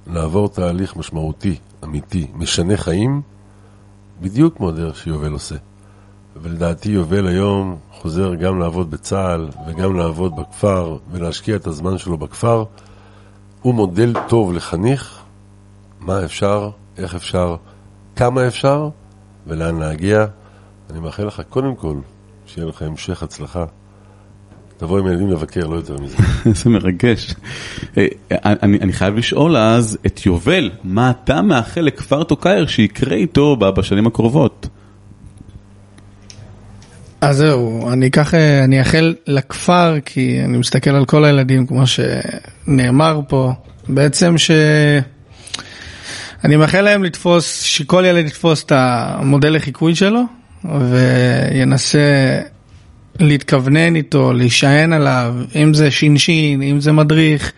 לעבור 0.07 0.49
תהליך 0.49 0.95
משמעותי, 0.95 1.55
אמיתי, 1.83 2.27
משנה 2.35 2.77
חיים, 2.77 3.21
בדיוק 4.23 4.57
כמו 4.57 4.69
הדרך 4.69 4.97
שיובל 4.97 5.31
עושה. 5.31 5.55
ולדעתי 6.41 6.89
יובל 6.89 7.27
היום 7.27 7.77
חוזר 7.91 8.35
גם 8.35 8.59
לעבוד 8.59 8.91
בצה"ל 8.91 9.49
וגם 9.67 9.95
לעבוד 9.95 10.35
בכפר 10.35 10.97
ולהשקיע 11.11 11.55
את 11.55 11.67
הזמן 11.67 11.97
שלו 11.97 12.17
בכפר. 12.17 12.63
הוא 13.61 13.73
מודל 13.73 14.13
טוב 14.27 14.53
לחניך, 14.53 15.19
מה 15.99 16.25
אפשר, 16.25 16.69
איך 16.97 17.15
אפשר, 17.15 17.55
כמה 18.15 18.47
אפשר, 18.47 18.89
ולאן 19.47 19.79
להגיע. 19.79 20.25
אני 20.89 20.99
מאחל 20.99 21.23
לך 21.23 21.41
קודם 21.49 21.75
כל 21.75 21.95
שיהיה 22.45 22.67
לך 22.67 22.81
המשך 22.81 23.23
הצלחה. 23.23 23.65
תבוא 24.83 24.99
עם 24.99 25.07
ילדים 25.07 25.29
לבקר, 25.29 25.67
לא 25.67 25.75
יותר 25.75 25.95
מזה. 25.97 26.17
איזה 26.45 26.69
מרגש. 26.69 27.35
אה, 27.97 28.07
אני, 28.31 28.77
אני 28.81 28.93
חייב 28.93 29.15
לשאול 29.15 29.57
אז 29.57 29.97
את 30.05 30.25
יובל, 30.25 30.71
מה 30.83 31.11
אתה 31.11 31.41
מאחל 31.41 31.81
לכפר 31.81 32.23
טוקייר 32.23 32.67
שיקרה 32.67 33.15
איתו 33.15 33.55
בשנים 33.55 34.07
הקרובות? 34.07 34.67
אז 37.21 37.37
זהו, 37.37 37.91
אני 37.91 38.07
אקח, 38.07 38.33
אה, 38.33 38.63
אני 38.63 38.79
אאחל 38.79 39.15
לכפר, 39.27 39.95
כי 40.05 40.39
אני 40.45 40.57
מסתכל 40.57 40.89
על 40.89 41.05
כל 41.05 41.25
הילדים, 41.25 41.67
כמו 41.67 41.83
שנאמר 41.87 43.19
פה, 43.27 43.51
בעצם 43.89 44.37
ש... 44.37 44.51
אני 46.43 46.55
מאחל 46.55 46.81
להם 46.81 47.03
לתפוס, 47.03 47.61
שכל 47.61 48.03
ילד 48.07 48.25
יתפוס 48.25 48.63
את 48.63 48.71
המודל 48.75 49.55
לחיקוי 49.55 49.95
שלו, 49.95 50.21
וינסה 50.65 52.39
להתכוונן 53.19 53.95
איתו, 53.95 54.33
להישען 54.33 54.93
עליו, 54.93 55.35
אם 55.55 55.73
זה 55.73 55.91
שינשין, 55.91 56.61
אם 56.61 56.81
זה 56.81 56.91
מדריך, 56.91 57.51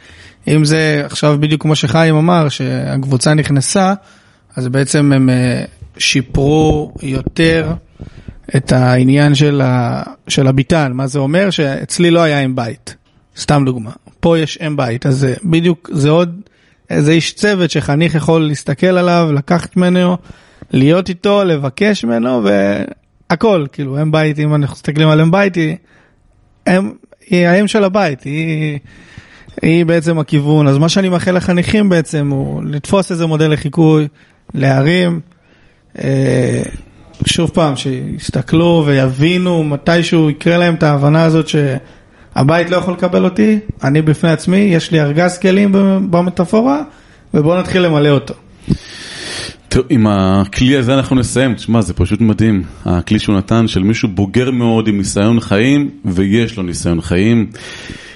אם 0.47 0.65
זה 0.65 1.01
עכשיו 1.05 1.37
בדיוק 1.39 1.61
כמו 1.61 1.75
שחיים 1.75 2.15
אמר, 2.15 2.49
שהקבוצה 2.49 3.33
נכנסה, 3.33 3.93
אז 4.55 4.67
בעצם 4.67 5.11
הם 5.13 5.29
אה, 5.29 5.63
שיפרו 5.97 6.93
יותר 7.01 7.73
את 8.55 8.71
העניין 8.71 9.35
של, 9.35 9.61
ה, 9.61 10.03
של 10.27 10.47
הביטן, 10.47 10.91
מה 10.93 11.07
זה 11.07 11.19
אומר? 11.19 11.49
שאצלי 11.49 12.11
לא 12.11 12.19
היה 12.19 12.39
אם 12.39 12.55
בית, 12.55 12.95
סתם 13.37 13.63
דוגמה. 13.65 13.91
פה 14.19 14.39
יש 14.39 14.57
אם 14.67 14.77
בית, 14.77 15.05
אז 15.05 15.17
זה 15.17 15.33
בדיוק, 15.43 15.89
זה 15.93 16.09
עוד 16.09 16.41
איזה 16.89 17.11
איש 17.11 17.33
צוות 17.33 17.71
שחניך 17.71 18.15
יכול 18.15 18.47
להסתכל 18.47 18.87
עליו, 18.97 19.29
לקחת 19.33 19.77
ממנו, 19.77 20.17
להיות 20.71 21.09
איתו, 21.09 21.43
לבקש 21.43 22.05
ממנו, 22.05 22.49
והכל, 23.29 23.65
כאילו 23.71 24.01
אם 24.01 24.11
בית, 24.11 24.39
אם 24.39 24.55
אנחנו 24.55 24.73
מסתכלים 24.73 25.09
על 25.09 25.21
אם 25.21 25.31
בית, 25.31 25.55
היא, 25.55 25.75
אם, 26.67 26.91
היא 27.29 27.47
האם 27.47 27.67
של 27.67 27.83
הבית, 27.83 28.23
היא, 28.23 28.79
היא 29.61 29.85
בעצם 29.85 30.19
הכיוון. 30.19 30.67
אז 30.67 30.77
מה 30.77 30.89
שאני 30.89 31.09
מאחל 31.09 31.37
לחניכים 31.37 31.89
בעצם 31.89 32.29
הוא 32.29 32.63
לתפוס 32.63 33.11
איזה 33.11 33.25
מודל 33.25 33.51
לחיקוי, 33.51 34.07
להרים. 34.53 35.19
אה, 36.03 36.63
שוב 37.25 37.49
פעם, 37.53 37.75
שיסתכלו 37.75 38.83
ויבינו 38.85 39.63
מתישהו 39.63 40.29
יקרה 40.29 40.57
להם 40.57 40.75
את 40.75 40.83
ההבנה 40.83 41.23
הזאת 41.23 41.47
שהבית 41.47 42.69
לא 42.69 42.77
יכול 42.77 42.93
לקבל 42.93 43.23
אותי, 43.23 43.59
אני 43.83 44.01
בפני 44.01 44.31
עצמי, 44.31 44.57
יש 44.57 44.91
לי 44.91 45.01
ארגז 45.01 45.37
כלים 45.37 45.71
במטאפורה, 46.11 46.81
ובואו 47.33 47.59
נתחיל 47.59 47.81
למלא 47.81 48.09
אותו. 48.09 48.33
טוב, 49.75 49.85
עם 49.89 50.07
הכלי 50.07 50.77
הזה 50.77 50.93
אנחנו 50.93 51.15
נסיים, 51.15 51.53
תשמע, 51.53 51.81
זה 51.81 51.93
פשוט 51.93 52.21
מדהים. 52.21 52.63
הכלי 52.85 53.19
שהוא 53.19 53.35
נתן 53.37 53.67
של 53.67 53.83
מישהו 53.83 54.09
בוגר 54.09 54.51
מאוד 54.51 54.87
עם 54.87 54.97
ניסיון 54.97 55.39
חיים, 55.39 55.89
ויש 56.05 56.57
לו 56.57 56.63
ניסיון 56.63 57.01
חיים. 57.01 57.49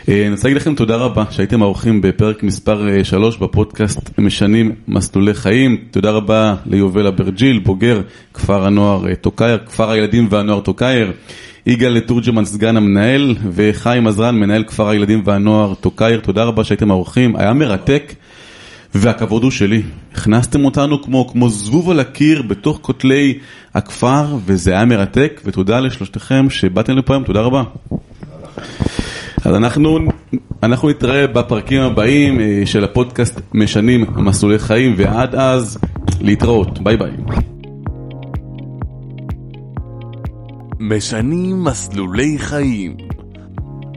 אה, 0.09 0.21
אני 0.21 0.31
רוצה 0.31 0.47
להגיד 0.47 0.61
לכם 0.61 0.75
תודה 0.75 0.95
רבה 0.95 1.23
שהייתם 1.29 1.61
האורחים 1.61 2.01
בפרק 2.01 2.43
מספר 2.43 3.03
3 3.03 3.37
בפודקאסט 3.37 4.09
משנים 4.17 4.71
מסלולי 4.87 5.33
חיים. 5.33 5.77
תודה 5.91 6.11
רבה 6.11 6.55
ליובל 6.65 7.07
אברג'יל, 7.07 7.59
בוגר 7.59 8.01
כפר 8.33 8.65
הנוער 8.65 9.07
אה, 9.07 9.15
טוקייר, 9.15 9.57
כפר 9.65 9.91
הילדים 9.91 10.27
והנוער 10.29 10.61
טוקייר. 10.61 11.11
יגאל 11.65 11.99
תורג'מן, 11.99 12.45
סגן 12.45 12.77
המנהל, 12.77 13.35
וחיים 13.51 14.07
עזרן, 14.07 14.35
מנהל 14.35 14.63
כפר 14.63 14.89
הילדים 14.89 15.21
והנוער 15.25 15.73
טוקייר. 15.73 16.19
תודה 16.19 16.43
רבה 16.43 16.63
שהייתם 16.63 16.91
האורחים, 16.91 17.35
היה 17.35 17.53
מרתק. 17.53 18.13
והכבוד 18.95 19.43
הוא 19.43 19.51
שלי. 19.51 19.81
הכנסתם 20.13 20.65
אותנו 20.65 21.01
כמו, 21.01 21.27
כמו 21.27 21.49
זבוב 21.49 21.89
על 21.89 21.99
הקיר 21.99 22.41
בתוך 22.41 22.79
כותלי 22.81 23.39
הכפר, 23.73 24.37
וזה 24.45 24.71
היה 24.71 24.85
מרתק, 24.85 25.41
ותודה 25.45 25.79
לשלושתכם 25.79 26.49
שבאתם 26.49 26.97
לפה 26.97 27.13
היום, 27.13 27.23
תודה 27.23 27.41
רבה. 27.41 27.63
אז 29.45 29.55
אנחנו, 29.55 29.99
אנחנו 30.63 30.89
נתראה 30.89 31.27
בפרקים 31.27 31.81
הבאים 31.81 32.39
אה, 32.39 32.61
של 32.65 32.83
הפודקאסט 32.83 33.41
משנים 33.53 34.05
מסלולי 34.15 34.59
חיים, 34.59 34.93
ועד 34.97 35.35
אז 35.35 35.77
להתראות, 36.21 36.79
ביי 36.79 36.97
ביי. 36.97 37.11
משנים 40.79 41.63
מסלולי 41.63 42.37
חיים, 42.37 42.97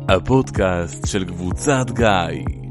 הפודקאסט 0.08 1.06
של 1.06 1.24
קבוצת 1.24 1.90
גיא. 1.90 2.61